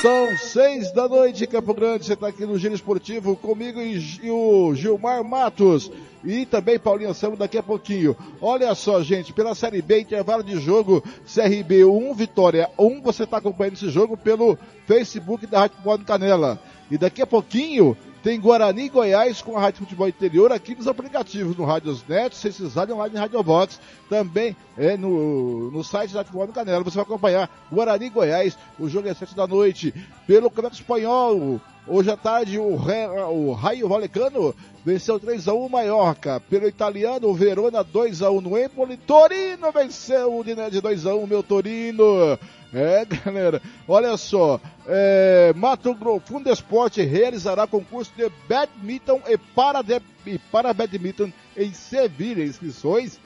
[0.00, 2.04] São seis da noite em Campo Grande.
[2.04, 5.90] Você tá aqui no Giro Esportivo comigo e, o Gilmar Matos.
[6.24, 8.16] E também Paulinho Anselmo daqui a pouquinho.
[8.40, 13.02] Olha só, gente, pela Série B, intervalo de jogo, CRB 1, Vitória 1.
[13.02, 14.56] Você tá acompanhando esse jogo pelo
[14.86, 16.60] Facebook da Rádio Canela.
[16.88, 21.56] E daqui a pouquinho Tem Guarani Goiás com a Rádio Futebol Interior aqui nos aplicativos,
[21.56, 26.52] no Radiosnet, Cencisado online em Radio Box, também é no, no site da Futebol no
[26.52, 26.84] Canela.
[26.84, 29.92] Você vai acompanhar Guarani Goiás, o jogo é 7 da noite.
[30.24, 34.54] Pelo Campeonato Espanhol, hoje à tarde o, Re, o Raio Valecano
[34.84, 36.40] venceu 3x1 Maiorca.
[36.48, 38.96] Pelo italiano, o Verona 2x1 no Empoli.
[38.98, 42.38] Torino venceu o Diné de 2x1, meu Torino.
[42.74, 49.82] É, galera, olha só, é, Mato Grosso, Fundo Esporte realizará concurso de badminton e para,
[49.82, 53.18] de, e para badminton em Sevilha, inscrições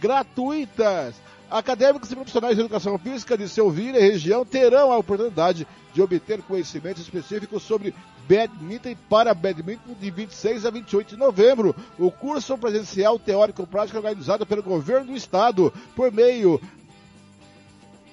[0.00, 1.14] gratuitas.
[1.50, 6.40] Acadêmicos e profissionais de educação física de Sevilha e região terão a oportunidade de obter
[6.42, 7.94] conhecimentos específicos sobre
[8.26, 11.76] badminton e para badminton de 26 a 28 de novembro.
[11.98, 16.58] O curso presencial teórico-prático organizado pelo governo do estado por meio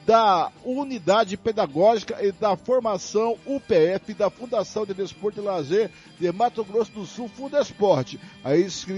[0.09, 6.63] da Unidade Pedagógica e da Formação UPF da Fundação de Desporto e Lazer de Mato
[6.63, 8.19] Grosso do Sul, Fundesporte.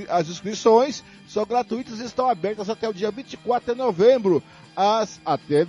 [0.07, 4.41] As inscrições são gratuitas e estão abertas até o dia 24 de novembro,
[4.73, 5.67] as, até,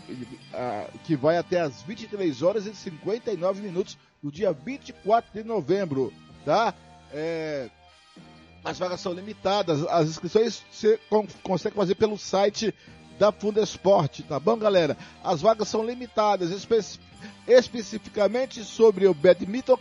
[1.02, 6.12] que vai até as 23 horas e 59 minutos do dia 24 de novembro,
[6.44, 6.72] tá?
[7.12, 7.68] É,
[8.64, 11.00] as vagas são limitadas, as inscrições você
[11.42, 12.72] consegue fazer pelo site
[13.22, 14.96] da Fundesporte, tá bom, galera?
[15.22, 16.80] As vagas são limitadas, espe
[17.46, 19.78] especificamente sobre o badminton,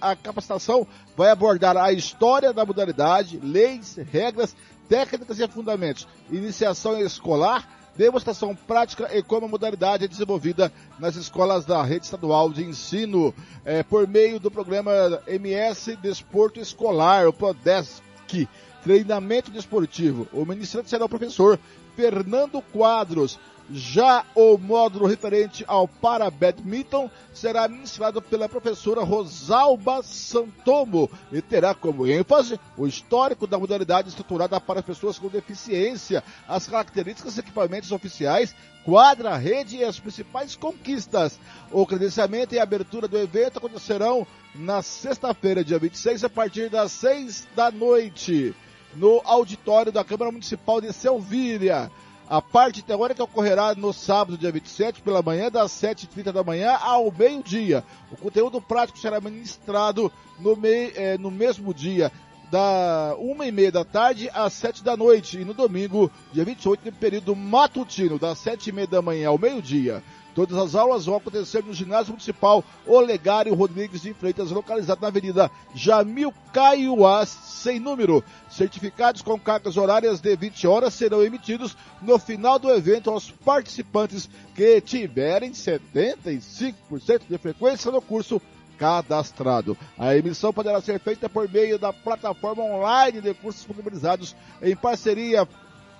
[0.00, 4.54] a capacitação vai abordar a história da modalidade, leis, regras,
[4.88, 11.64] técnicas e fundamentos, iniciação escolar, demonstração prática e como a modalidade é desenvolvida nas escolas
[11.64, 14.92] da rede estadual de ensino, é, por meio do programa
[15.26, 18.48] MS Desporto Escolar, o PRODESC,
[18.84, 20.28] treinamento desportivo.
[20.32, 21.58] O ministrante será o professor
[21.98, 23.40] Fernando Quadros.
[23.70, 31.74] Já o módulo referente ao para badminton será ministrado pela professora Rosalba Santomo e terá
[31.74, 37.92] como ênfase o histórico da modalidade estruturada para pessoas com deficiência, as características e equipamentos
[37.92, 41.38] oficiais, quadra, rede e as principais conquistas.
[41.70, 47.48] O credenciamento e abertura do evento acontecerão na sexta-feira, dia 26, a partir das 6
[47.54, 48.54] da noite
[48.94, 51.90] no auditório da Câmara Municipal de Selvíria.
[52.28, 57.10] A parte teórica ocorrerá no sábado, dia 27, pela manhã, das 7h30 da manhã ao
[57.10, 57.82] meio-dia.
[58.12, 62.12] O conteúdo prático será ministrado no, mei, eh, no mesmo dia,
[62.50, 65.38] da uma e meia da tarde às sete da noite.
[65.38, 69.38] E no domingo, dia 28, no período matutino, das sete e meia da manhã ao
[69.38, 70.02] meio-dia.
[70.38, 75.50] Todas as aulas vão acontecer no ginásio municipal Olegário Rodrigues de Freitas, localizado na Avenida
[75.74, 78.22] Jamil Caiuás, sem número.
[78.48, 84.30] Certificados com cargas horárias de 20 horas serão emitidos no final do evento aos participantes
[84.54, 88.40] que tiverem 75% de frequência no curso
[88.78, 89.76] cadastrado.
[89.98, 95.48] A emissão poderá ser feita por meio da plataforma online de cursos disponibilizados em parceria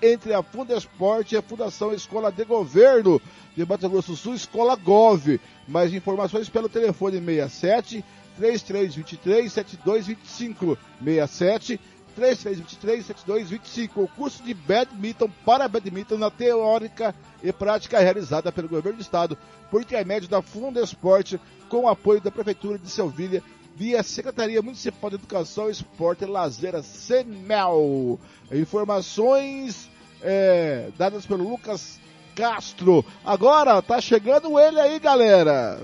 [0.03, 3.21] entre a Fundesporte e a Fundação Escola de Governo
[3.57, 5.41] de Mato Grosso do Sul, Escola Gov.
[5.67, 8.05] Mais informações pelo telefone 67
[8.37, 11.81] 3323 7225 67
[12.15, 14.03] 3323 7225.
[14.03, 19.37] O curso de badminton para badminton na teórica e prática realizada pelo governo do estado
[19.71, 23.43] por intermédio da Fundesporte com apoio da prefeitura de Selvília
[23.79, 28.19] via Secretaria Municipal de Educação, Esporte e Lazer, CEMEL.
[28.51, 29.89] Informações
[30.21, 32.01] é, dadas pelo Lucas
[32.35, 33.05] Castro.
[33.25, 35.81] Agora tá chegando ele aí, galera.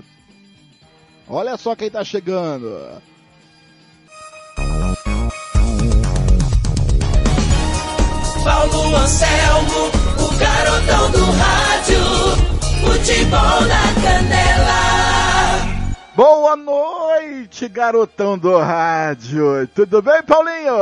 [1.29, 3.01] Olha só quem tá chegando.
[8.43, 12.01] Paulo Anselmo, o garotão do rádio.
[12.83, 14.94] Futebol na canela.
[16.15, 19.67] Boa noite, garotão do rádio.
[19.75, 20.77] Tudo bem, Paulinho?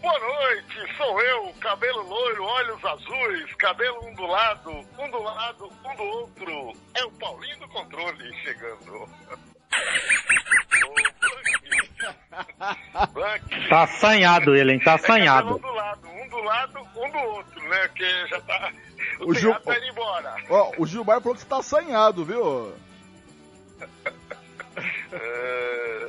[0.00, 5.72] Boa noite, sou eu, cabelo loiro, olhos azuis, cabelo um do lado, um do lado,
[5.84, 6.72] um do outro.
[6.94, 9.08] É o Paulinho do controle chegando.
[13.68, 14.80] Tá assanhado ele, hein?
[14.80, 15.56] Tá assanhado.
[15.56, 17.88] um do lado, um do lado, um do outro, né?
[17.88, 18.72] Porque já tá.
[19.20, 20.34] O, O Gil- tá indo embora.
[20.48, 22.72] Ó, o Gilmar falou que você tá assanhado, viu?
[25.12, 26.08] É...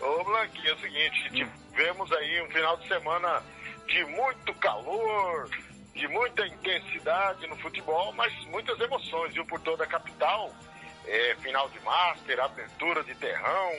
[0.00, 3.42] Ô Blanquinho, é o seguinte, tivemos aí um final de semana
[3.86, 5.48] de muito calor,
[5.94, 10.52] de muita intensidade no futebol, mas muitas emoções, viu, por toda a capital.
[11.06, 13.72] É, final de Master, abertura de terrão,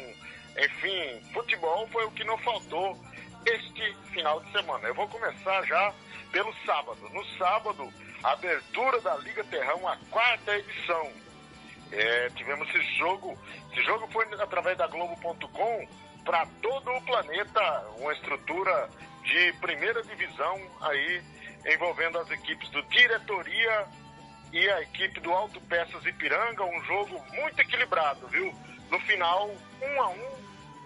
[0.57, 2.97] enfim, futebol foi o que não faltou
[3.45, 4.87] este final de semana.
[4.87, 5.93] Eu vou começar já
[6.31, 7.09] pelo sábado.
[7.09, 7.91] No sábado,
[8.23, 11.11] abertura da Liga Terrão, a quarta edição.
[11.91, 13.37] É, tivemos esse jogo.
[13.71, 15.87] Esse jogo foi através da Globo.com
[16.23, 18.89] para todo o planeta, uma estrutura
[19.23, 21.23] de primeira divisão aí
[21.65, 23.87] envolvendo as equipes do Diretoria
[24.51, 28.53] e a equipe do Alto Peças Ipiranga, um jogo muito equilibrado, viu?
[28.89, 29.49] No final,
[29.81, 30.35] um a um,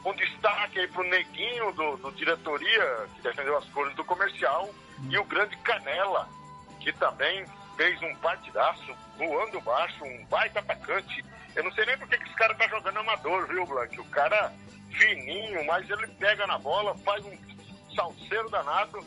[0.02, 4.70] com destaque aí pro Neguinho do, do Diretoria, que defendeu as cores do comercial,
[5.10, 6.28] e o grande Canela,
[6.80, 7.45] que também
[7.80, 11.23] fez um partidaço, voando baixo, um baita atacante.
[11.55, 13.97] Eu não sei nem porque que esse cara tá jogando amador, viu, Blank?
[14.01, 14.51] O cara
[14.91, 17.38] fininho, mas ele pega na bola, faz um
[17.95, 18.99] salseiro danado.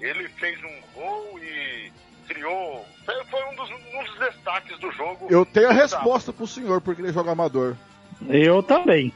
[0.00, 1.92] Ele fez um gol e
[2.28, 2.86] criou.
[3.04, 5.26] Foi um dos, um dos destaques do jogo.
[5.28, 7.76] Eu tenho a resposta pro senhor porque ele joga amador.
[8.28, 9.12] Eu também.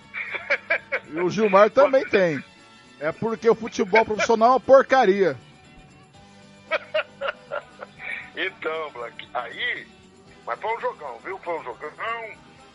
[1.06, 2.42] E o Gilmar também tem.
[2.98, 5.36] É porque o futebol profissional é uma porcaria.
[8.40, 9.84] Então, Blank, aí,
[10.46, 11.36] mas foi um jogão, viu?
[11.40, 11.90] Foi um jogão.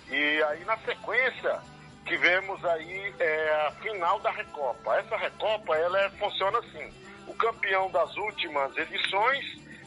[0.09, 1.61] E aí na sequência
[2.05, 4.97] tivemos aí é, a final da Recopa.
[4.97, 6.93] Essa Recopa, ela é, funciona assim.
[7.27, 9.45] O campeão das últimas edições,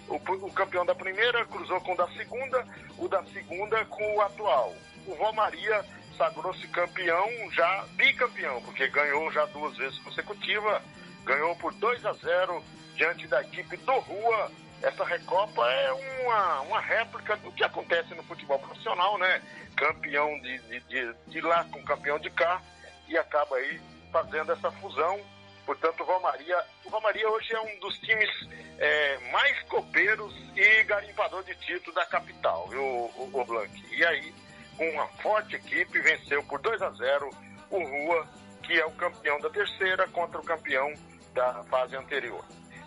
[0.09, 2.67] o, o campeão da primeira cruzou com o da segunda,
[2.97, 4.75] o da segunda com o atual.
[5.07, 5.85] O Romaria
[6.17, 10.83] sagrou-se campeão, já bicampeão, porque ganhou já duas vezes consecutiva,
[11.23, 12.65] ganhou por 2 a 0
[12.95, 14.51] diante da equipe do Rua.
[14.83, 19.43] Essa Recopa é uma, uma réplica do que acontece no futebol profissional, né?
[19.77, 22.61] Campeão de, de, de, de lá com campeão de cá
[23.09, 23.81] e acaba aí
[24.13, 25.21] fazendo essa fusão.
[25.65, 28.31] Portanto, o Romaria, o Romaria hoje é um dos times
[28.79, 33.71] é, mais copeiros e garimpador de título da capital, viu, o, o Blanc?
[33.91, 34.33] E aí,
[34.77, 37.31] com uma forte equipe, venceu por 2 a 0
[37.71, 38.29] o Rua,
[38.63, 40.93] que é o campeão da terceira contra o campeão
[41.35, 42.45] da fase anterior.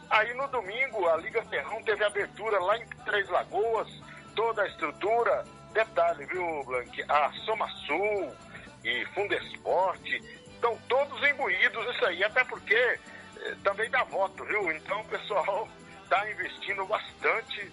[0.10, 3.88] Aí no domingo a Liga Ferrão teve abertura lá em Três Lagoas,
[4.36, 7.04] toda a estrutura, detalhe, viu, Blank?
[7.08, 8.36] A Soma Sul
[8.84, 10.16] e Fundesporte
[10.52, 14.72] estão todos imbuídos nisso aí, até porque eh, também dá voto, viu?
[14.72, 15.70] Então o pessoal
[16.04, 17.72] está investindo bastante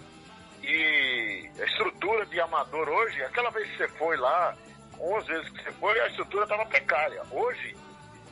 [0.62, 4.54] e a estrutura de amador hoje, aquela vez que você foi lá,
[5.00, 7.22] 11 vezes que você foi, a estrutura estava precária.
[7.30, 7.76] Hoje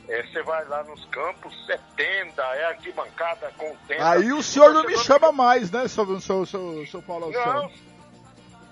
[0.09, 4.11] é, você vai lá nos campos, é tenda, é arquibancada com tenda.
[4.11, 7.71] Aí o senhor não me chama mais, né, seu, seu, seu, seu Paulo Não,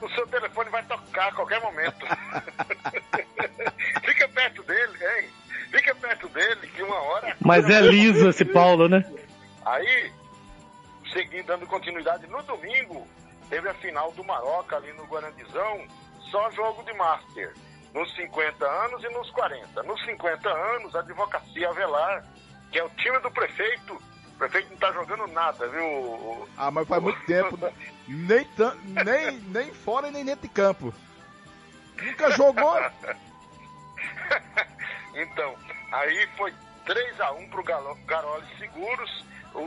[0.01, 2.05] o seu telefone vai tocar a qualquer momento.
[4.05, 5.31] Fica perto dele, hein?
[5.71, 7.37] Fica perto dele, que uma hora.
[7.41, 9.05] Mas é liso esse Paulo, né?
[9.65, 10.13] Aí,
[11.13, 13.07] seguindo, dando continuidade, no domingo,
[13.49, 15.87] teve a final do Maroca ali no Guarandizão,
[16.31, 17.55] só jogo de Master.
[17.95, 19.83] Nos 50 anos e nos 40.
[19.83, 22.25] Nos 50 anos, a Advocacia Avelar,
[22.71, 23.95] que é o time do prefeito.
[23.95, 26.49] O prefeito não tá jogando nada, viu?
[26.57, 27.57] Ah, mas faz muito tempo.
[27.57, 27.73] né?
[28.09, 28.47] Nem,
[29.05, 30.93] nem, nem fora e nem dentro de campo.
[32.01, 32.77] Nunca jogou.
[35.15, 35.55] Então,
[35.93, 36.53] aí foi
[36.87, 39.25] 3 a 1 pro Garoli Seguros.
[39.55, 39.61] O,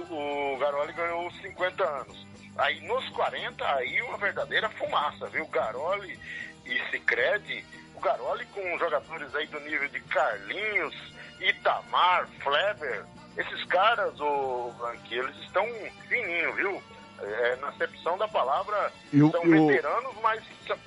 [0.53, 2.27] o Garoli ganhou os 50 anos.
[2.57, 5.45] Aí nos 40, aí uma verdadeira fumaça, viu?
[5.47, 6.19] Garoli
[6.65, 7.63] e Cicred.
[7.95, 10.95] O Garoli com jogadores aí do nível de Carlinhos,
[11.39, 13.03] Itamar, Fleber.
[13.37, 15.65] Esses caras, o Blanqui, eles estão
[16.07, 16.81] fininhos, viu?
[17.21, 20.77] É, na acepção da palavra, E o- são e o- veteranos, mas são,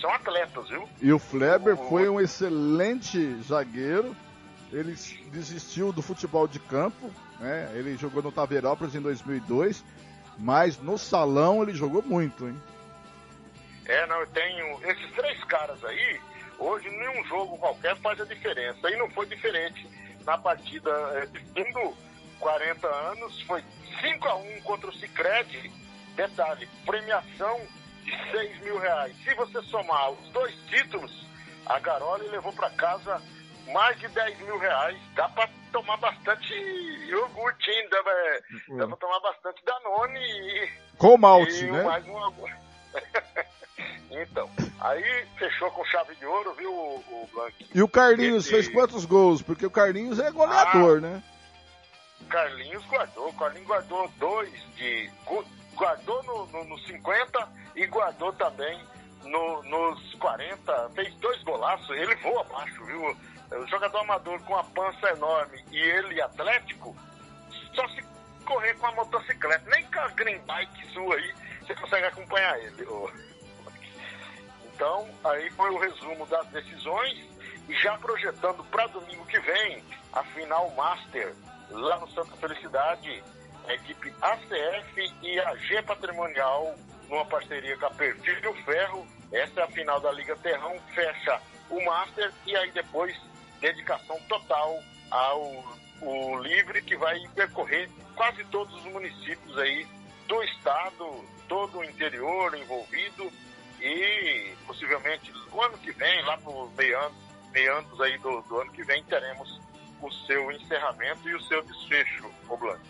[0.00, 0.88] são atletas, viu?
[1.00, 4.16] E o Fleber foi um excelente zagueiro.
[4.72, 4.94] Ele
[5.32, 7.10] desistiu do futebol de campo.
[7.40, 7.70] Né?
[7.74, 9.84] Ele jogou no Taveirópolis em 2002.
[10.38, 12.60] Mas no salão ele jogou muito, hein?
[13.86, 14.80] É, não, eu tenho.
[14.90, 16.20] Esses três caras aí,
[16.64, 18.90] hoje nenhum jogo qualquer faz a diferença.
[18.90, 19.86] E não foi diferente
[20.24, 21.94] na partida é, de fim
[22.40, 23.62] 40 anos, foi
[24.00, 25.72] 5 a 1 contra o Cicred.
[26.14, 27.60] Detalhe, premiação
[28.02, 29.16] de 6 mil reais.
[29.24, 31.26] Se você somar os dois títulos,
[31.66, 33.20] a Garoli levou para casa
[33.72, 34.96] mais de 10 mil reais.
[35.14, 36.52] Dá para tomar bastante
[37.08, 37.88] iogurte, hein?
[37.90, 38.40] Dá, pra-
[38.76, 41.82] dá para tomar bastante Danone e, Com malte, e né?
[41.82, 42.32] mais uma...
[44.10, 44.48] então,
[44.80, 47.66] aí fechou com chave de ouro, viu, o, Blank?
[47.74, 49.42] E o Carlinhos Esse- fez quantos gols?
[49.42, 51.22] Porque o Carlinhos é goleador, né?
[52.28, 55.10] Carlinhos guardou, Carlinhos guardou dois de.
[55.24, 58.80] gu- Guardou no, no, no 50 e guardou também
[59.24, 60.88] no- nos 40.
[60.94, 63.16] Fez dois golaços, ele voa abaixo, viu?
[63.50, 66.96] O jogador amador com a pança enorme e ele atlético,
[67.74, 68.04] só se
[68.44, 71.34] correr com a motocicleta, nem com a green bike sua aí,
[71.66, 72.84] você consegue acompanhar ele.
[72.86, 73.10] ô.
[74.74, 77.16] Então, aí foi o resumo das decisões
[77.68, 81.32] e já projetando para domingo que vem a final Master
[81.70, 83.22] lá no Santa Felicidade,
[83.68, 86.74] a equipe ACF e a G Patrimonial
[87.08, 89.06] numa parceria com a Perfil Ferro.
[89.32, 91.40] Essa é a final da Liga Terrão, fecha
[91.70, 93.16] o Master e aí depois
[93.60, 94.78] dedicação total
[95.10, 99.86] ao o livre que vai percorrer quase todos os municípios aí
[100.26, 103.30] do estado, todo o interior envolvido
[103.84, 107.18] e possivelmente no ano que vem, lá para meandros,
[107.52, 109.60] meandros aí do, do ano que vem, teremos
[110.00, 112.80] o seu encerramento e o seu desfecho, Oblante.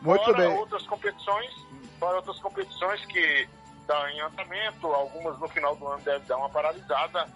[0.00, 0.48] Muito fora bem.
[0.56, 1.50] outras competições,
[1.98, 3.46] fora outras competições que
[3.80, 7.28] estão em andamento, algumas no final do ano devem dar uma paralisada,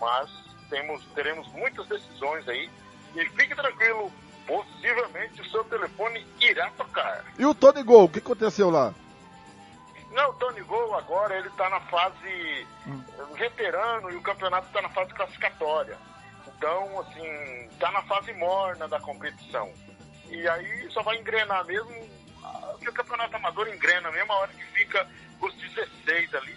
[0.00, 0.28] mas
[0.68, 2.68] temos, teremos muitas decisões aí.
[3.14, 4.12] E fique tranquilo,
[4.46, 7.24] possivelmente o seu telefone irá tocar.
[7.38, 8.92] E o Tony Gol, o que aconteceu lá?
[10.10, 13.04] Não, o Tony Gol agora ele está na fase Hum.
[13.36, 15.98] veterano e o campeonato está na fase classificatória.
[16.46, 19.72] Então, assim, está na fase morna da competição.
[20.28, 22.08] E aí só vai engrenar mesmo,
[22.44, 25.06] ah, que o campeonato amador engrena mesmo a hora que fica
[25.40, 26.56] os 16 ali,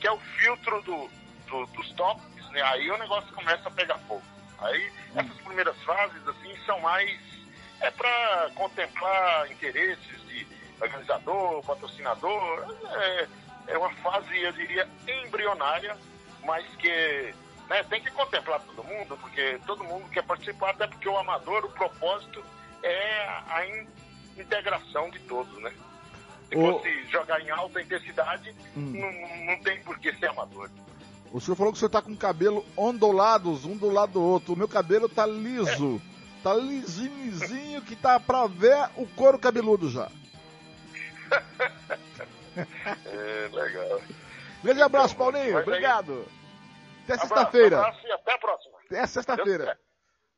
[0.00, 1.08] que é o filtro do,
[1.46, 2.62] do- dos tops, né?
[2.62, 4.22] Aí o negócio começa a pegar fogo.
[4.58, 7.20] Aí essas primeiras fases, assim, são mais
[7.80, 10.25] é para contemplar interesses
[10.80, 12.76] organizador, patrocinador.
[12.92, 13.28] É,
[13.68, 14.88] é uma fase, eu diria,
[15.24, 15.96] embrionária,
[16.44, 17.34] mas que
[17.68, 21.64] né, tem que contemplar todo mundo, porque todo mundo quer participar, até porque o amador,
[21.64, 22.42] o propósito
[22.82, 23.88] é a in-
[24.38, 25.72] integração de todos, né?
[26.48, 28.92] Se O- fosse jogar em alta intensidade, Hum.
[28.94, 30.70] não, não tem por que ser amador.
[31.32, 34.52] O senhor falou que o senhor tá com cabelo ondulados, um do lado do outro.
[34.52, 36.00] O meu cabelo tá liso.
[36.42, 40.08] Tá lisinho, lisinho, que tá pra ver o couro cabeludo já.
[43.06, 44.00] É, legal.
[44.62, 45.44] Grande abraço, Paulinho.
[45.54, 46.26] Mas aí- Obrigado.
[47.04, 47.78] Até Abraço, sexta-feira.
[47.78, 48.74] abraço até a próxima.
[48.86, 49.78] Até sexta-feira.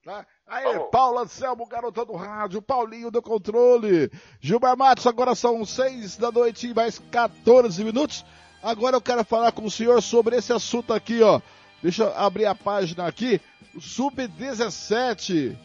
[0.04, 0.26] Tá?
[0.46, 0.88] Aí, Falou.
[0.90, 4.10] Paulo Anselmo, garotão do rádio, Paulinho do controle.
[4.40, 8.24] Gilmar Matos, agora são seis da noite e mais 14 minutos.
[8.62, 11.40] Agora eu quero falar com o senhor sobre esse assunto aqui, ó.
[11.82, 13.40] Deixa eu abrir a página aqui.
[13.74, 15.56] O Sub-17.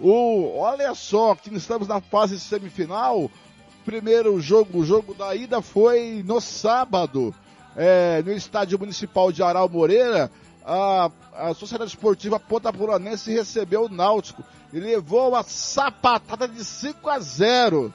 [0.00, 3.30] O, olha só, que estamos na fase semifinal.
[3.84, 7.34] Primeiro jogo, o jogo da ida foi no sábado,
[7.76, 10.30] é, no estádio municipal de Aral Moreira.
[10.64, 14.42] A, a Sociedade Esportiva Ponta Puranense recebeu o Náutico
[14.72, 17.92] e levou uma sapatada de 5 a 0.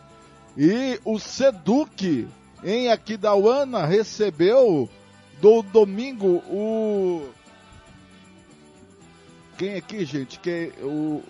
[0.56, 2.28] E o Seduc,
[2.64, 4.88] em Aquidauana, recebeu
[5.42, 7.30] do domingo o.
[9.58, 10.40] Quem aqui, gente?
[10.40, 11.24] Que o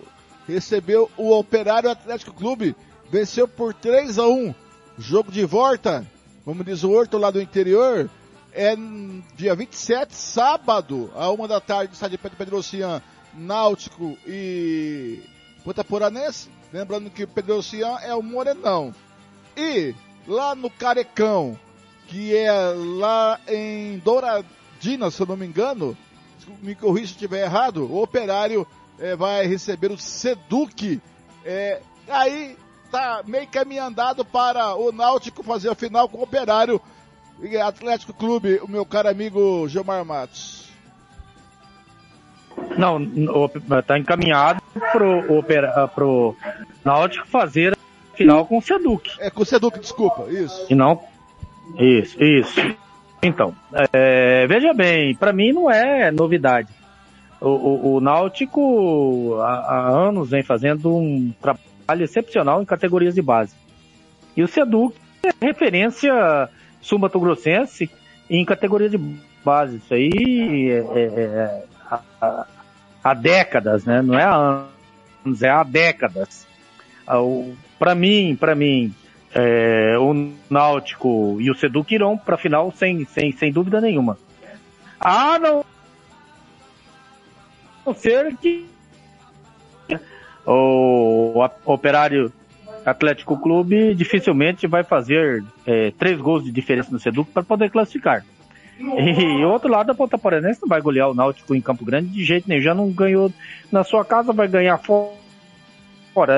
[0.49, 2.75] recebeu o Operário Atlético Clube,
[3.11, 4.53] venceu por 3 a 1.
[4.97, 6.05] Jogo de volta,
[6.43, 8.09] como diz o Horto lá do interior,
[8.51, 8.75] é
[9.35, 13.01] dia 27, sábado, a uma da tarde, estádio de Pedro Ocean,
[13.33, 15.21] Náutico e
[15.63, 16.49] Ponta Poranense.
[16.73, 18.93] Lembrando que o Pedro Ocean é o Morenão.
[19.55, 19.95] E
[20.27, 21.57] lá no Carecão,
[22.07, 25.97] que é lá em Douradina, se eu não me engano,
[26.61, 28.67] me corrija se estiver errado, o Operário
[28.97, 30.99] eh, vai receber o Seduc.
[31.45, 32.57] Eh, aí
[32.91, 36.81] tá meio caminho andado para o Náutico fazer a final com o Operário
[37.41, 40.67] e Atlético Clube, o meu caro amigo Gilmar Matos.
[42.77, 42.99] Não,
[43.79, 44.61] está encaminhado
[44.91, 46.35] pro, opera, pro
[46.83, 49.09] Náutico fazer a final com o Seduc.
[49.19, 50.65] É, com o Seduc, desculpa, isso.
[50.69, 51.01] E não.
[51.77, 52.59] Isso, isso.
[53.21, 53.55] Então,
[53.93, 56.69] é, veja bem, para mim não é novidade.
[57.39, 63.21] O, o, o Náutico há, há anos vem fazendo um trabalho excepcional em categorias de
[63.21, 63.55] base.
[64.35, 66.49] E o Seduc é referência
[66.81, 67.89] sul-mato-grossense
[68.29, 68.97] em categoria de
[69.43, 69.77] base.
[69.77, 71.63] Isso aí é, é, é,
[72.21, 72.45] há,
[73.03, 74.01] há décadas, né?
[74.01, 74.65] Não é há
[75.25, 76.47] anos, é há décadas.
[77.77, 78.93] Para mim, para mim,
[79.33, 84.17] é, o Náutico e o Seduc irão para a final sem, sem, sem dúvida nenhuma.
[84.99, 85.65] Ah, não,
[87.85, 88.67] não ser que
[90.51, 92.31] o, Operário
[92.85, 98.25] Atlético Clube dificilmente vai fazer é, três gols de diferença no Seduc para poder classificar.
[98.79, 102.07] E o outro lado, a Ponta Paranense não vai golear o Náutico em Campo Grande
[102.07, 102.61] de jeito nenhum.
[102.61, 103.31] Já não ganhou
[103.71, 105.13] na sua casa, vai ganhar fora.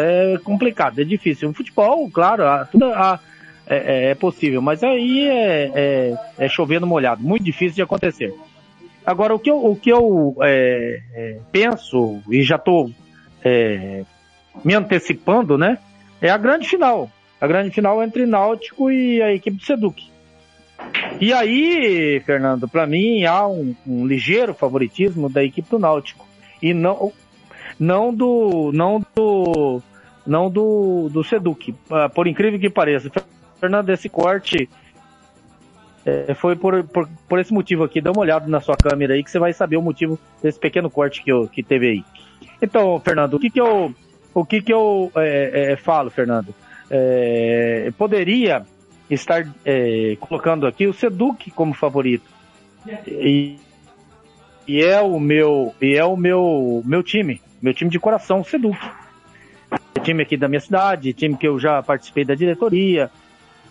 [0.01, 1.49] É complicado, é difícil.
[1.49, 3.19] O futebol, claro, a, tudo a,
[3.67, 7.23] é, é, possível, mas aí é, é, é chover no molhado.
[7.23, 8.33] Muito difícil de acontecer.
[9.05, 12.91] Agora, o que eu, o que eu é, é, penso, e já estou
[13.43, 14.03] é,
[14.63, 15.77] me antecipando, né?
[16.21, 17.09] É a grande final.
[17.39, 20.11] A grande final entre Náutico e a equipe do Seduc.
[21.19, 26.27] E aí, Fernando, para mim há um, um, ligeiro favoritismo da equipe do Náutico.
[26.61, 27.11] E não,
[27.79, 28.71] não do.
[28.73, 29.81] não do.
[30.25, 31.73] não do, do Seduc.
[32.13, 33.11] Por incrível que pareça.
[33.59, 34.69] Fernando, esse corte
[36.05, 38.01] é, foi por, por, por, esse motivo aqui.
[38.01, 40.89] Dá uma olhada na sua câmera aí que você vai saber o motivo desse pequeno
[40.89, 42.03] corte que, eu, que teve aí.
[42.61, 43.93] Então, Fernando, o que, que eu
[44.33, 46.53] o que que eu é, é, falo, Fernando?
[46.89, 48.65] É, poderia
[49.09, 52.29] estar é, colocando aqui o Seduc como favorito.
[53.07, 53.57] E,
[54.67, 58.45] e é o meu e é o meu meu time, meu time de coração, o
[58.45, 58.77] Seduc.
[60.03, 63.11] Time aqui da minha cidade, time que eu já participei da diretoria,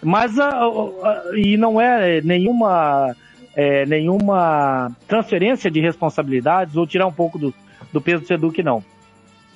[0.02, 3.14] mas a, a, e não é nenhuma
[3.54, 7.52] é, nenhuma transferência de responsabilidades ou tirar um pouco do,
[7.92, 8.84] do peso do Seduc, não.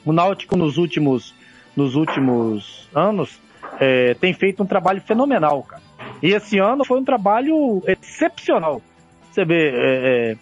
[0.05, 1.35] O Náutico nos últimos,
[1.77, 3.41] nos últimos anos
[3.81, 5.83] é, tem feito um trabalho fenomenal, cara.
[6.23, 8.83] E esse ano foi um trabalho excepcional.
[9.31, 10.37] Você vê, é, é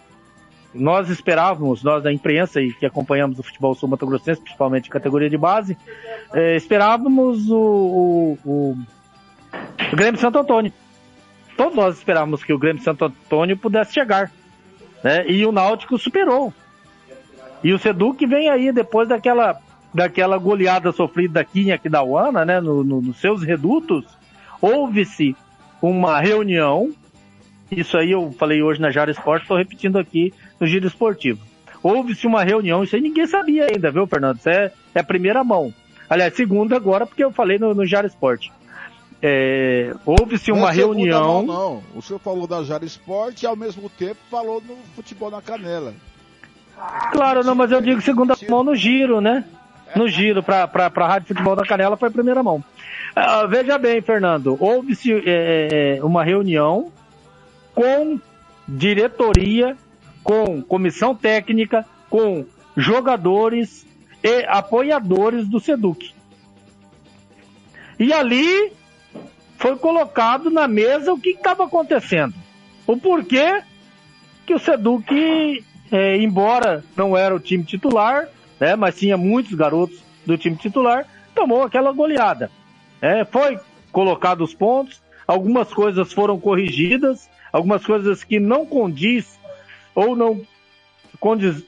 [0.73, 5.77] nós esperávamos, nós da imprensa e que acompanhamos o futebol sul-mato-grossense, principalmente categoria de base,
[6.33, 8.77] é, esperávamos o, o, o,
[9.91, 10.73] o Grêmio Santo Antônio
[11.55, 14.31] todos nós esperávamos que o Grêmio Santo Antônio pudesse chegar.
[15.03, 15.25] Né?
[15.29, 16.53] E o Náutico superou.
[17.63, 19.59] E o Seduc vem aí depois daquela,
[19.93, 22.59] daquela goleada sofrida aqui em Aquidauana, né?
[22.59, 24.05] No, no, nos seus redutos,
[24.61, 25.35] houve-se
[25.81, 26.91] uma reunião.
[27.71, 31.39] Isso aí eu falei hoje na Jara Esporte, estou repetindo aqui no Giro Esportivo.
[31.81, 34.37] Houve-se uma reunião, isso aí ninguém sabia ainda, viu, Fernando?
[34.37, 35.73] Isso é, é a primeira mão.
[36.09, 38.51] Aliás, segunda agora, porque eu falei no, no Jara Esporte.
[39.21, 41.43] É, Houve-se uma é reunião.
[41.43, 45.31] Não, não, o senhor falou da Jara Esporte e ao mesmo tempo falou no futebol
[45.31, 45.93] na canela.
[47.11, 49.43] Claro, não, mas eu digo segunda mão no giro, né?
[49.95, 52.63] No giro, para a Rádio Futebol da Canela foi primeira mão.
[53.15, 56.91] Uh, veja bem, Fernando, houve-se é, é, uma reunião
[57.75, 58.19] com
[58.67, 59.77] diretoria,
[60.23, 62.45] com comissão técnica, com
[62.75, 63.85] jogadores
[64.23, 66.13] e apoiadores do Seduc.
[67.99, 68.71] E ali
[69.57, 72.33] foi colocado na mesa o que estava acontecendo.
[72.87, 73.61] O porquê
[74.45, 75.63] que o Seduc,
[75.93, 78.27] é, embora não era o time titular,
[78.59, 81.05] né, mas tinha muitos garotos do time titular,
[81.35, 82.49] tomou aquela goleada.
[82.99, 83.59] É, foi
[83.91, 89.39] colocado os pontos, algumas coisas foram corrigidas, algumas coisas que não condiz
[89.93, 90.41] ou não
[91.19, 91.63] condiz,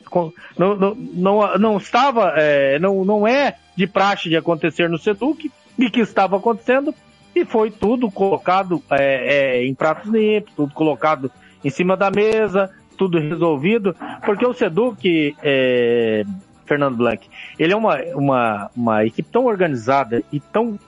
[0.58, 5.52] não, não, não, não estava, é, não, não é de praxe de acontecer no Seduc
[5.78, 6.96] e que estava acontecendo,
[7.36, 11.32] e foi tudo colocado é, é, em pratos limpos, tudo colocado
[11.64, 13.96] em cima da mesa, tudo resolvido,
[14.26, 16.24] porque o Seduc, é,
[16.66, 17.28] Fernando Blanc,
[17.60, 20.80] ele é uma, uma, uma equipe tão organizada e tão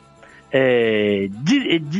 [0.51, 1.27] é,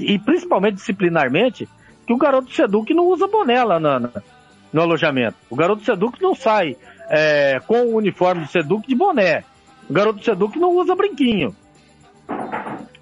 [0.02, 1.68] e principalmente disciplinarmente,
[2.06, 5.38] que o garoto Seduc não usa boné lá no, alojamento.
[5.50, 6.78] O garoto Seduc não sai
[7.10, 9.44] é, com o uniforme do Seduc de boné.
[9.90, 11.56] O garoto Seduc não usa brinquinho.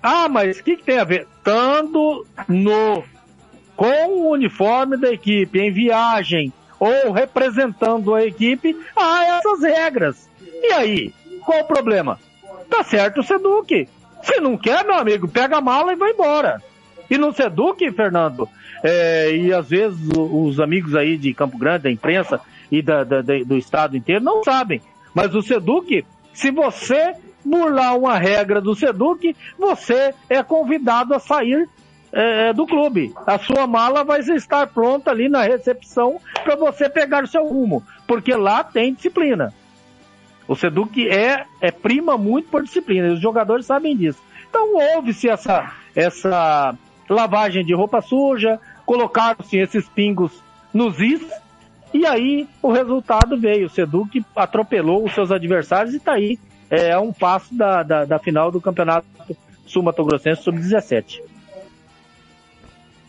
[0.01, 1.27] Ah, mas o que, que, tem a ver?
[1.37, 3.03] Estando no
[3.75, 6.53] com o uniforme da equipe em viagem
[6.85, 10.29] ou representando a equipe, há essas regras.
[10.61, 11.13] E aí,
[11.43, 12.19] qual o problema?
[12.69, 13.87] Tá certo o Seduc.
[14.23, 16.61] Se não quer, meu amigo, pega a mala e vai embora.
[17.09, 18.47] E no Seduc, Fernando,
[18.83, 22.39] é, e às vezes os amigos aí de Campo Grande, da imprensa
[22.71, 24.81] e da, da, do estado inteiro não sabem.
[25.13, 26.03] Mas o Seduc,
[26.33, 31.69] se você burlar uma regra do Seduc, você é convidado a sair
[32.15, 33.13] é, do clube.
[33.27, 37.83] A sua mala vai estar pronta ali na recepção para você pegar o seu rumo,
[38.07, 39.53] porque lá tem disciplina.
[40.47, 44.19] O Seduc é, é prima muito por disciplina, os jogadores sabem disso.
[44.49, 46.73] Então houve-se essa, essa
[47.09, 50.31] lavagem de roupa suja, colocaram-se esses pingos
[50.73, 51.21] nos is,
[51.93, 53.67] e aí o resultado veio.
[53.67, 56.39] O Seduc atropelou os seus adversários e está aí
[56.69, 59.05] é, é um passo da, da, da final do Campeonato
[59.65, 61.34] Sul-Mato-Grossense Sub-17.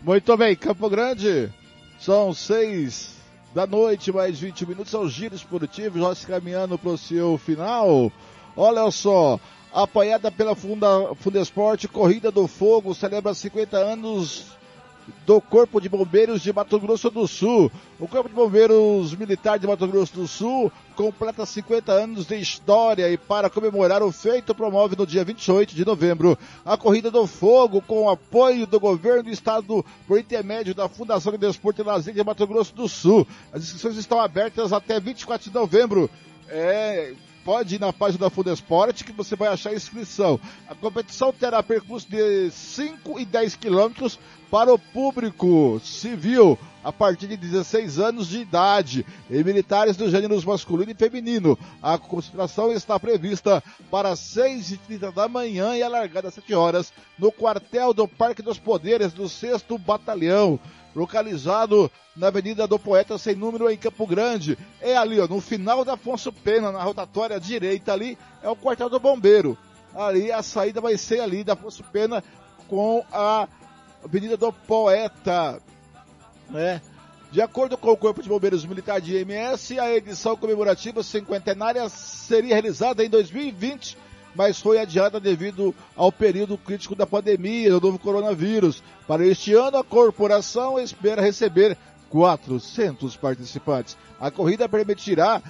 [0.06, 1.52] Muito bem, Campo Grande,
[1.98, 3.16] são seis
[3.52, 8.12] da noite, mais 20 minutos, são giros esportivos, nós caminhando para o seu final.
[8.56, 9.40] Olha só,
[9.74, 14.56] apoiada pela Funda, Fundesporte, Corrida do Fogo, celebra 50 anos
[15.26, 17.70] do Corpo de Bombeiros de Mato Grosso do Sul.
[17.98, 23.10] O Corpo de Bombeiros Militar de Mato Grosso do Sul completa 50 anos de história
[23.10, 27.82] e para comemorar o feito promove no dia 28 de novembro a Corrida do Fogo
[27.82, 32.14] com o apoio do governo do estado por intermédio da Fundação de Desporto e Lazer
[32.14, 33.26] de Mato Grosso do Sul.
[33.52, 36.10] As inscrições estão abertas até 24 de novembro.
[36.48, 37.12] É,
[37.46, 40.40] pode ir na página da Fundesport que você vai achar a inscrição.
[40.68, 44.18] A competição terá percurso de 5 e 10 quilômetros
[44.50, 50.44] para o público civil a partir de 16 anos de idade e militares dos gêneros
[50.44, 51.58] masculino e feminino.
[51.82, 57.92] A concentração está prevista para 6h30 da manhã e alargada às 7 horas no quartel
[57.92, 60.60] do Parque dos Poderes do 6 Batalhão
[60.94, 64.56] localizado na Avenida do Poeta Sem Número em Campo Grande.
[64.80, 68.88] É ali, ó, no final da Afonso Pena, na rotatória direita ali, é o quartel
[68.88, 69.58] do bombeiro.
[69.94, 72.24] ali a saída vai ser ali da Afonso Pena
[72.66, 73.46] com a
[74.06, 75.60] Avenida do Poeta,
[76.48, 76.80] né?
[77.32, 82.54] De acordo com o Corpo de Bombeiros Militar de IMS, a edição comemorativa cinquentenária seria
[82.54, 83.98] realizada em 2020,
[84.32, 88.80] mas foi adiada devido ao período crítico da pandemia do novo coronavírus.
[89.08, 91.76] Para este ano, a corporação espera receber
[92.08, 93.96] 400 participantes.
[94.20, 95.42] A corrida permitirá,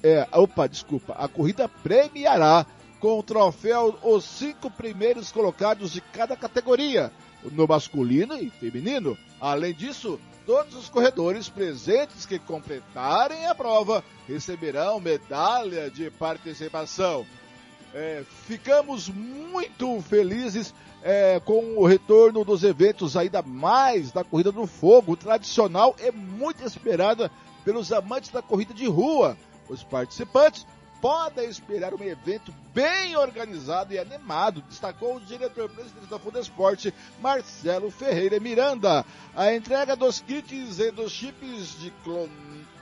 [0.00, 2.64] é, opa, desculpa, a corrida premiará
[3.00, 7.10] com o troféu os cinco primeiros colocados de cada categoria,
[7.44, 9.16] no masculino e feminino.
[9.40, 17.26] Além disso, todos os corredores presentes que completarem a prova receberão medalha de participação.
[17.94, 24.66] É, ficamos muito felizes é, com o retorno dos eventos ainda mais da Corrida do
[24.66, 27.30] Fogo, tradicional e muito esperada
[27.64, 29.36] pelos amantes da corrida de rua.
[29.68, 30.66] Os participantes
[31.00, 38.38] podem esperar um evento bem organizado e animado, destacou o diretor-presidente da Fundesporte, Marcelo Ferreira
[38.38, 39.04] Miranda.
[39.34, 41.92] A entrega dos kits e dos chips de,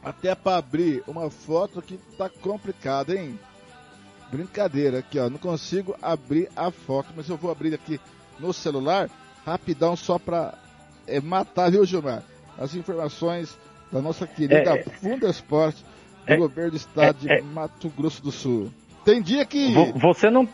[0.03, 3.39] até para abrir uma foto que tá complicado, hein?
[4.31, 8.01] Brincadeira aqui, ó, não consigo abrir a foto, mas eu vou abrir aqui
[8.39, 9.09] no celular,
[9.45, 10.55] rapidão só para
[11.07, 12.23] é, matar, viu, Gilmar?
[12.59, 13.57] As informações
[13.91, 14.83] da nossa querida é, é.
[14.83, 15.85] Funda Esporte
[16.27, 17.43] do é, governo do estado de é, é.
[17.43, 18.71] Mato Grosso do Sul.
[19.05, 19.73] Tem dia que.
[19.95, 20.47] Você não.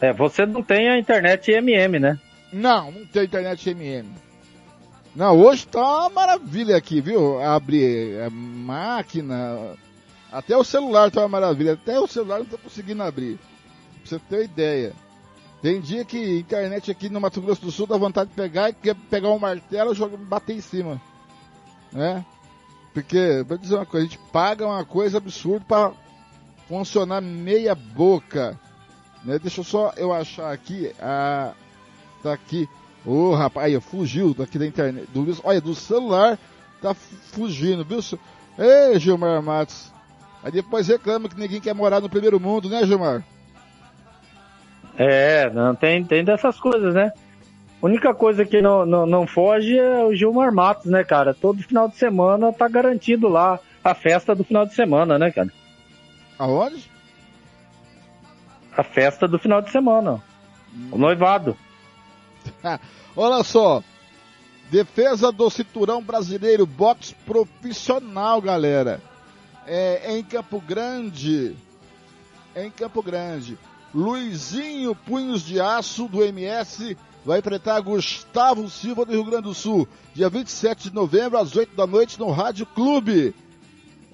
[0.00, 2.18] É, você não tem a internet MM, né?
[2.52, 4.08] Não, não tem internet MM.
[5.14, 7.40] Não, hoje tá uma maravilha aqui, viu?
[7.42, 9.76] Abrir a máquina.
[10.30, 11.74] Até o celular tá uma maravilha.
[11.74, 13.38] Até o celular não tá conseguindo abrir.
[13.38, 14.92] Pra você ter ideia.
[15.62, 18.72] Tem dia que internet aqui no Mato Grosso do Sul dá vontade de pegar e
[18.72, 21.00] quer pegar um martelo e bater em cima.
[21.92, 22.24] Né?
[22.92, 25.92] Porque, vou dizer uma coisa, a gente paga uma coisa absurda para
[26.68, 28.58] funcionar meia boca.
[29.24, 29.38] Né?
[29.38, 30.92] Deixa eu só eu achar aqui.
[31.00, 31.54] Ah,
[32.22, 32.68] tá aqui.
[33.04, 35.08] Ô oh, rapaz, aí, fugiu daqui da internet.
[35.12, 36.38] Do, olha, do celular
[36.80, 38.00] tá fugindo, viu?
[38.58, 39.92] Ei, Gilmar Matos.
[40.42, 43.24] Aí depois reclama que ninguém quer morar no primeiro mundo, né, Gilmar?
[44.96, 47.12] É, não tem, tem dessas coisas, né?
[47.80, 51.34] A única coisa que não, não, não foge é o Gilmar Matos, né, cara?
[51.34, 55.50] Todo final de semana tá garantido lá a festa do final de semana, né, cara?
[56.38, 56.90] Aonde?
[58.76, 60.22] A festa do final de semana.
[60.74, 60.88] Hum.
[60.92, 61.56] O noivado.
[63.16, 63.82] Olha só.
[64.70, 69.02] Defesa do cinturão brasileiro, boxe profissional, galera.
[69.66, 71.54] É, em Campo Grande.
[72.56, 73.58] Em Campo Grande.
[73.94, 79.86] Luizinho Punhos de Aço do MS vai enfrentar Gustavo Silva do Rio Grande do Sul,
[80.14, 83.34] dia 27 de novembro, às 8 da noite, no Rádio Clube.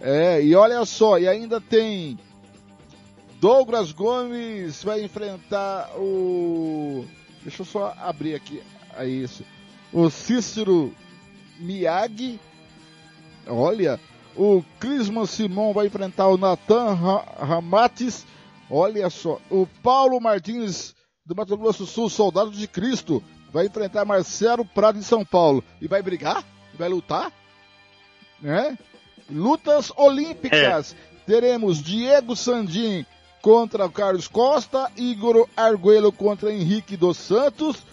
[0.01, 2.19] É, e olha só, e ainda tem
[3.41, 7.05] Douglas Gomes vai enfrentar o.
[7.49, 8.63] Deixa eu só abrir aqui
[8.95, 9.43] a isso.
[9.91, 10.95] O Cícero
[11.59, 12.39] Miyagi.
[13.47, 13.99] Olha,
[14.37, 18.27] o Clisman Simon vai enfrentar o Nathan Ramates.
[18.71, 20.95] Olha só, o Paulo Martins
[21.25, 25.65] do Mato Grosso do Sul, Soldado de Cristo, vai enfrentar Marcelo Prado em São Paulo.
[25.81, 26.45] E vai brigar?
[26.75, 27.33] Vai lutar?
[28.43, 28.77] Né?
[29.31, 30.95] Lutas olímpicas.
[30.95, 31.19] É.
[31.25, 33.07] Teremos Diego Sandim
[33.43, 37.85] contra Carlos Costa, Igor Arguello contra Henrique dos Santos,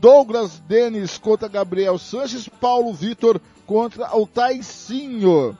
[0.00, 5.56] Douglas Denis contra Gabriel Sanches, Paulo Vitor contra o Taicinho.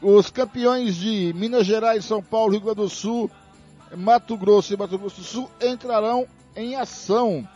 [0.00, 3.30] Os campeões de Minas Gerais, São Paulo, Rio Grande do Sul,
[3.96, 6.26] Mato Grosso e Mato Grosso do Sul entrarão
[6.56, 7.46] em ação.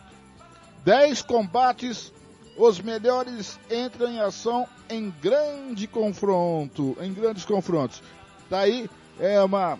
[0.84, 2.12] Dez combates,
[2.56, 8.02] os melhores entram em ação em grande confronto, em grandes confrontos.
[8.48, 8.88] Daí
[9.20, 9.78] é uma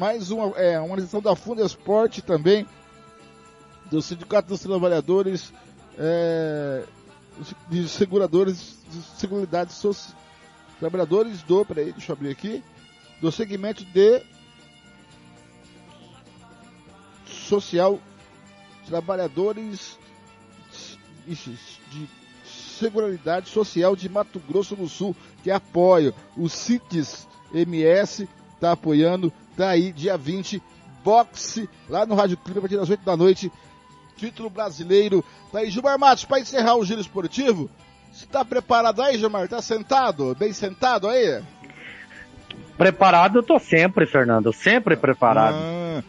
[0.00, 2.66] mais uma é uma lição da Funda Esporte também
[3.90, 5.52] do Sindicato dos Trabalhadores
[5.98, 6.84] é,
[7.68, 10.18] de seguradores de seguridade social
[10.78, 12.64] trabalhadores do, peraí, deixa eu abrir aqui,
[13.20, 14.22] do segmento de
[17.26, 18.00] social,
[18.86, 19.98] trabalhadores
[21.26, 22.08] de
[22.42, 29.30] Seguridade Social de Mato Grosso do Sul, que apoia o CITES MS, está apoiando,
[29.60, 30.62] tá aí, dia 20,
[31.04, 33.52] boxe, lá no Rádio Clima, a partir das 8 da noite,
[34.16, 35.22] título brasileiro.
[35.52, 37.68] Tá aí, Gilmar Matos, para encerrar o giro esportivo,
[38.10, 39.46] você tá preparado aí, Gilmar?
[39.48, 40.34] Tá sentado?
[40.34, 41.42] Bem sentado aí?
[42.78, 44.50] Preparado eu tô sempre, Fernando.
[44.50, 45.56] Sempre preparado.
[45.58, 46.02] Ah,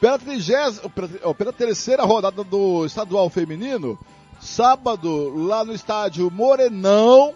[0.00, 0.88] pela, trigésima,
[1.36, 3.98] pela terceira rodada do estadual feminino,
[4.40, 7.34] sábado, lá no estádio Morenão,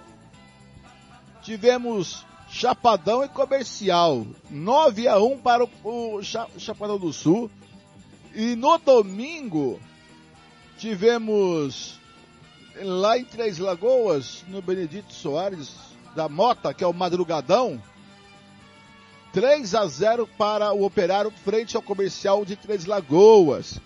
[1.43, 4.27] tivemos Chapadão e Comercial.
[4.51, 7.51] 9 a 1 para o, Chapadão do Sul.
[8.35, 9.81] E no domingo,
[10.79, 11.99] tivemos
[12.81, 15.75] lá em Três Lagoas, no Benedito Soares
[16.15, 17.83] da Mota, que é o Madrugadão,
[19.33, 23.81] 3 a 0 para o Operário frente ao comercial de Três Lagoas.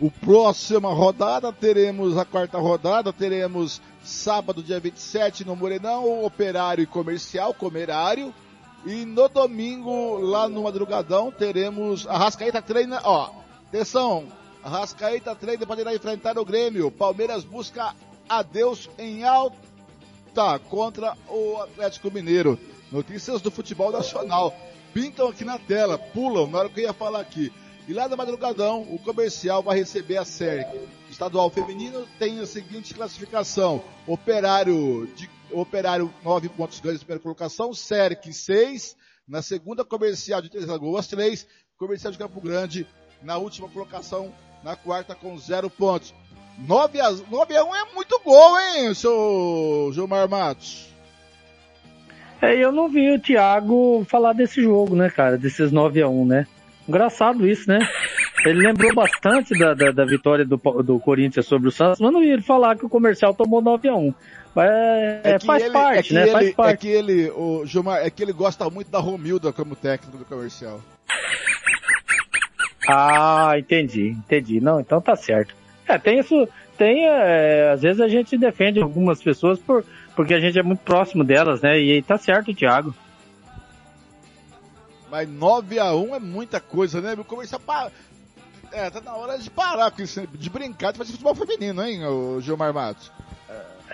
[0.00, 6.86] O próxima rodada teremos a quarta rodada, teremos sábado dia 27 no Morenão, Operário e
[6.86, 8.34] Comercial, Comerário.
[8.84, 13.30] E no domingo, lá no Madrugadão, teremos a Rascaeta treina, ó,
[13.66, 14.26] atenção,
[14.62, 16.90] a Rascaeta treina para enfrentar o Grêmio.
[16.90, 17.94] Palmeiras busca
[18.28, 22.58] adeus em alta contra o Atlético Mineiro.
[22.92, 24.54] Notícias do futebol nacional.
[24.92, 27.50] Pintam aqui na tela, pulam na hora que eu ia falar aqui.
[27.88, 30.64] E lá da madrugadão, o comercial vai receber a série
[31.14, 32.06] estadual feminino.
[32.18, 38.96] Tem a seguinte classificação: Operário de Operário 9 pontos ganhos primeira colocação, SERC 6,
[39.26, 41.46] na segunda comercial de Três Lagoas 3,
[41.78, 42.86] comercial de Campo Grande
[43.22, 44.32] na última colocação,
[44.62, 46.12] na quarta com 0 pontos.
[46.58, 50.88] 9 a, 9 a 1 é muito gol, hein, seu Gilmar Matos?
[52.42, 55.38] É, eu não vi o Thiago falar desse jogo, né, cara?
[55.38, 56.46] Desses 9 a 1 né?
[56.86, 57.78] Engraçado isso, né?
[58.44, 62.22] Ele lembrou bastante da, da, da, vitória do, do Corinthians sobre o Santos, mas não
[62.22, 64.14] ia falar que o comercial tomou 9 a 1
[64.54, 66.22] Mas é, é faz ele, parte, é né?
[66.22, 66.72] Ele, faz parte.
[66.72, 70.24] É que ele, o Gilmar, é que ele gosta muito da Romilda como técnico do
[70.24, 70.80] comercial.
[72.86, 74.60] Ah, entendi, entendi.
[74.60, 75.54] Não, então tá certo.
[75.88, 76.46] É, tem isso,
[76.76, 79.82] tem, é, às vezes a gente defende algumas pessoas por,
[80.14, 81.78] porque a gente é muito próximo delas, né?
[81.78, 82.94] E tá certo, Thiago.
[85.10, 87.16] Mas 9 a 1 é muita coisa, né?
[87.26, 87.90] Começar a
[88.74, 92.04] É, tá na hora de parar com isso, de brincar de fazer futebol feminino, hein,
[92.04, 93.12] o Gilmar Matos?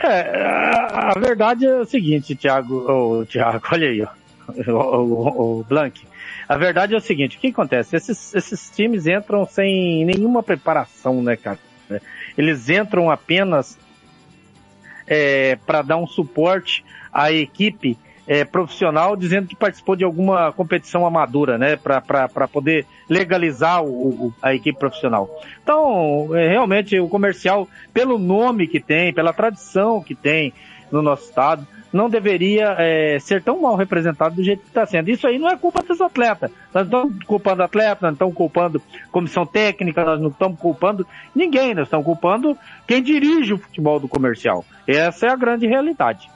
[0.02, 4.02] É, a, a verdade é o seguinte, Thiago, o Thiago, olha aí,
[4.66, 6.02] o, o, o Blank.
[6.48, 7.94] A verdade é o seguinte, o que acontece?
[7.94, 11.58] Esses, esses times entram sem nenhuma preparação, né, cara?
[12.38, 13.78] Eles entram apenas
[15.06, 16.82] é, para dar um suporte
[17.12, 17.98] à equipe
[18.30, 24.34] é, profissional, dizendo que participou de alguma competição amadora, né, para poder legalizar o, o,
[24.40, 25.28] a equipe profissional.
[25.60, 30.54] Então, é, realmente, o comercial, pelo nome que tem, pela tradição que tem
[30.92, 35.10] no nosso estado, não deveria é, ser tão mal representado do jeito que está sendo.
[35.10, 36.52] Isso aí não é culpa dos atletas.
[36.72, 41.04] Nós não estamos culpando atletas, nós não estamos culpando comissão técnica, nós não estamos culpando
[41.34, 44.64] ninguém, nós estamos culpando quem dirige o futebol do comercial.
[44.86, 46.30] Essa é a grande realidade.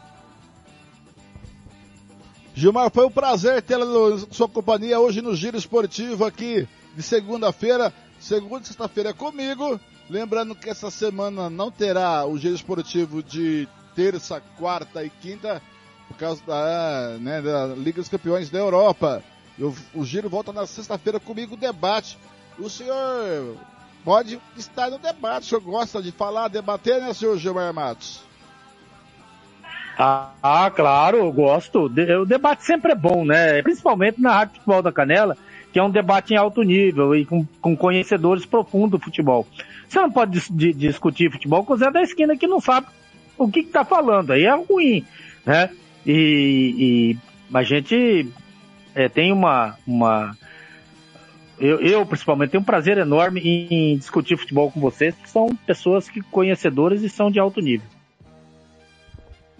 [2.56, 7.92] Gilmar, foi um prazer tê-la na sua companhia hoje no Giro Esportivo aqui de segunda-feira.
[8.20, 9.80] Segunda e sexta-feira é comigo.
[10.08, 15.60] Lembrando que essa semana não terá o Giro Esportivo de terça, quarta e quinta,
[16.06, 19.20] por causa da, né, da Liga dos Campeões da Europa.
[19.58, 22.16] Eu, o Giro volta na sexta-feira comigo, debate.
[22.56, 23.56] O senhor
[24.04, 28.20] pode estar no debate, o senhor gosta de falar, debater, né, senhor Gilmar Matos?
[29.98, 31.84] Ah, ah, claro, eu gosto.
[31.84, 33.62] O debate sempre é bom, né?
[33.62, 35.36] Principalmente na Rádio Futebol da Canela,
[35.72, 39.46] que é um debate em alto nível e com, com conhecedores profundos do futebol.
[39.88, 42.88] Você não pode dis di discutir futebol com o Zé da Esquina que não sabe
[43.38, 44.32] o que está falando.
[44.32, 45.04] Aí é ruim,
[45.46, 45.70] né?
[46.04, 47.16] E,
[47.52, 48.28] e a gente
[48.94, 50.36] é, tem uma, uma
[51.58, 56.08] eu, eu, principalmente tenho um prazer enorme em discutir futebol com vocês, que são pessoas
[56.08, 57.86] que conhecedoras e são de alto nível.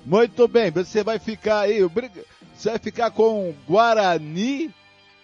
[0.04, 1.80] Muito bem, você vai ficar aí,
[2.54, 4.70] você vai ficar com Guarani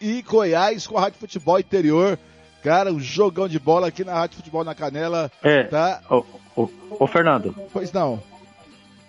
[0.01, 2.19] e Goiás com a Rádio Futebol Interior.
[2.63, 5.31] Cara, um jogão de bola aqui na Rádio Futebol na Canela.
[5.43, 5.65] É.
[5.65, 6.01] Tá?
[6.11, 6.25] Ô,
[6.57, 7.55] ô, ô Fernando.
[7.73, 8.23] Pois não.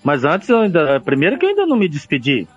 [0.04, 2.48] Mas antes, eu ainda, primeiro que eu ainda não me despedi.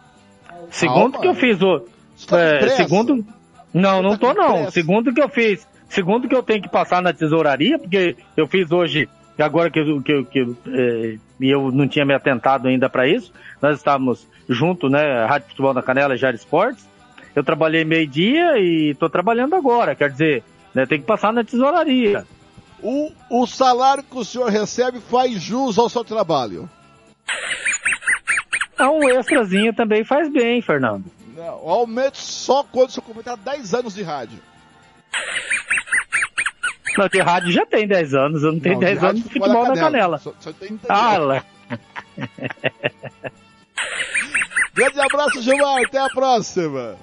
[0.71, 1.21] Segundo Calma.
[1.21, 1.85] que eu fiz o.
[2.27, 3.25] Tá é, segundo.
[3.73, 4.53] Não, não tá tô não.
[4.55, 4.71] Pressa.
[4.71, 5.67] Segundo que eu fiz.
[5.89, 9.09] Segundo que eu tenho que passar na tesouraria, porque eu fiz hoje
[9.39, 13.33] e agora que, eu, que, que é, eu não tinha me atentado ainda para isso,
[13.61, 16.89] nós estávamos junto, né, Rádio Futebol na Canela, Jari Esportes.
[17.35, 22.25] Eu trabalhei meio-dia e estou trabalhando agora, quer dizer, né, tem que passar na tesouraria.
[22.81, 26.69] O, o salário que o senhor recebe faz jus ao seu trabalho?
[28.77, 31.05] É um extrazinho também faz bem, Fernando.
[31.37, 34.41] Não, aumento só quando o senhor completar 10 anos de rádio.
[36.97, 39.29] Não, de rádio já tem 10 anos, eu não tenho não, 10 de anos de
[39.29, 40.19] futebol na canela.
[40.19, 41.45] Só, só tem ah, lá.
[44.75, 46.97] Grande abraço, Gilmar, até a próxima.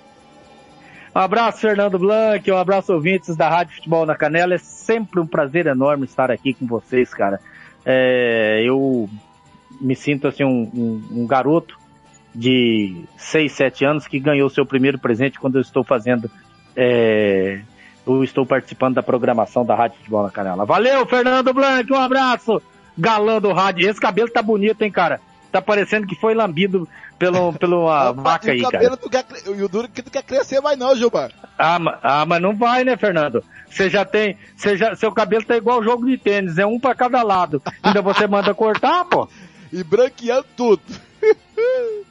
[1.13, 4.55] Um abraço, Fernando Blanc, um abraço, ouvintes da Rádio Futebol na Canela.
[4.55, 7.39] É sempre um prazer enorme estar aqui com vocês, cara.
[7.85, 9.09] É, eu
[9.79, 11.77] me sinto assim um, um, um garoto
[12.33, 16.31] de 6, 7 anos que ganhou seu primeiro presente quando eu estou fazendo
[16.75, 17.61] é,
[18.05, 20.65] eu estou participando da programação da Rádio Futebol na Canela.
[20.65, 22.61] Valeu, Fernando Blanc, um abraço!
[22.97, 23.89] Galã do rádio.
[23.89, 25.19] Esse cabelo tá bonito, hein, cara?
[25.51, 26.87] Tá parecendo que foi lambido
[27.17, 28.97] pelo, pelo uma vaca aí, cara.
[28.97, 31.31] Quer, o duro que tu quer crescer vai não, Gilmar.
[31.57, 33.43] Ah, ah, mas não vai, né, Fernando?
[33.69, 36.95] Você já tem, você já, seu cabelo tá igual jogo de tênis, é um para
[36.95, 37.61] cada lado.
[37.83, 39.27] Ainda você manda cortar, pô?
[39.73, 40.81] E branqueando tudo.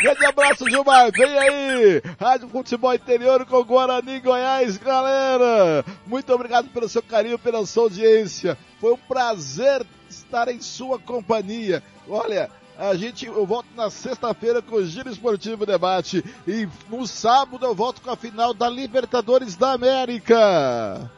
[0.00, 1.10] Grande abraço, Gilmar.
[1.12, 2.02] Vem aí.
[2.18, 5.84] Rádio Futebol Interior com Guarani Goiás, galera.
[6.06, 8.58] Muito obrigado pelo seu carinho, pela sua audiência.
[8.80, 11.82] Foi um prazer estar em sua companhia.
[12.08, 16.24] Olha, a gente, eu volto na sexta-feira com o Giro Esportivo Debate.
[16.48, 21.10] E no sábado eu volto com a final da Libertadores da América.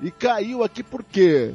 [0.00, 1.52] E caiu aqui por quê?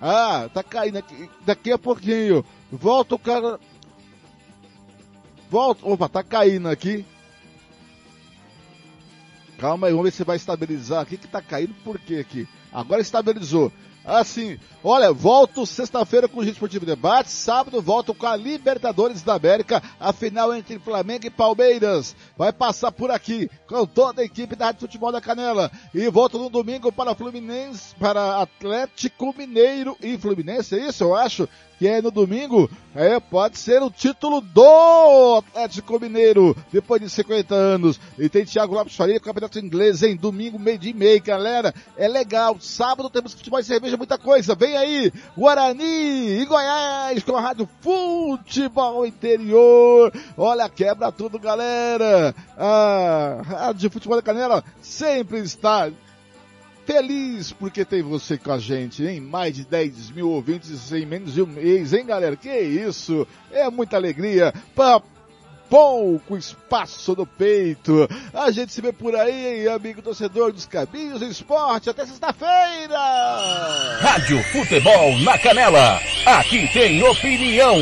[0.00, 1.30] Ah, tá caindo aqui.
[1.44, 2.44] Daqui a pouquinho.
[2.70, 3.60] Volta o cara.
[5.50, 5.84] Volta.
[5.84, 7.04] Opa, tá caindo aqui.
[9.58, 11.74] Calma aí, vamos ver se vai estabilizar aqui que tá caindo.
[11.84, 12.48] Por quê aqui?
[12.72, 13.70] Agora estabilizou.
[14.02, 19.34] Assim, olha, volto sexta-feira com o Giro Esportivo Debate, sábado volto com a Libertadores da
[19.34, 22.16] América, a final entre Flamengo e Palmeiras.
[22.36, 25.70] Vai passar por aqui com toda a equipe da Rádio Futebol da Canela.
[25.92, 31.46] E volto no domingo para Fluminense, para Atlético Mineiro e Fluminense, é isso eu acho?
[31.80, 37.54] Que é no domingo, é, pode ser o título do Atlético Mineiro, depois de 50
[37.54, 37.98] anos.
[38.18, 41.74] E tem Thiago Lopes Faria, Campeonato Inglês, em domingo, meio de meio, galera.
[41.96, 42.58] É legal.
[42.60, 44.54] Sábado temos futebol e cerveja, muita coisa.
[44.54, 50.12] Vem aí, Guarani e Goiás com a Rádio Futebol Interior.
[50.36, 52.34] Olha, quebra tudo, galera.
[52.58, 55.90] A Rádio Futebol da Canela sempre está
[56.90, 61.34] Feliz porque tem você com a gente, em mais de 10 mil ouvintes em menos
[61.34, 62.34] de um mês, hein, galera?
[62.34, 63.24] Que isso!
[63.52, 65.00] É muita alegria para
[65.68, 68.08] pouco espaço no peito.
[68.34, 71.88] A gente se vê por aí, amigo torcedor dos caminhos do esporte.
[71.88, 72.98] Até sexta-feira!
[74.00, 76.00] Rádio Futebol na Canela.
[76.26, 77.76] Aqui tem opinião.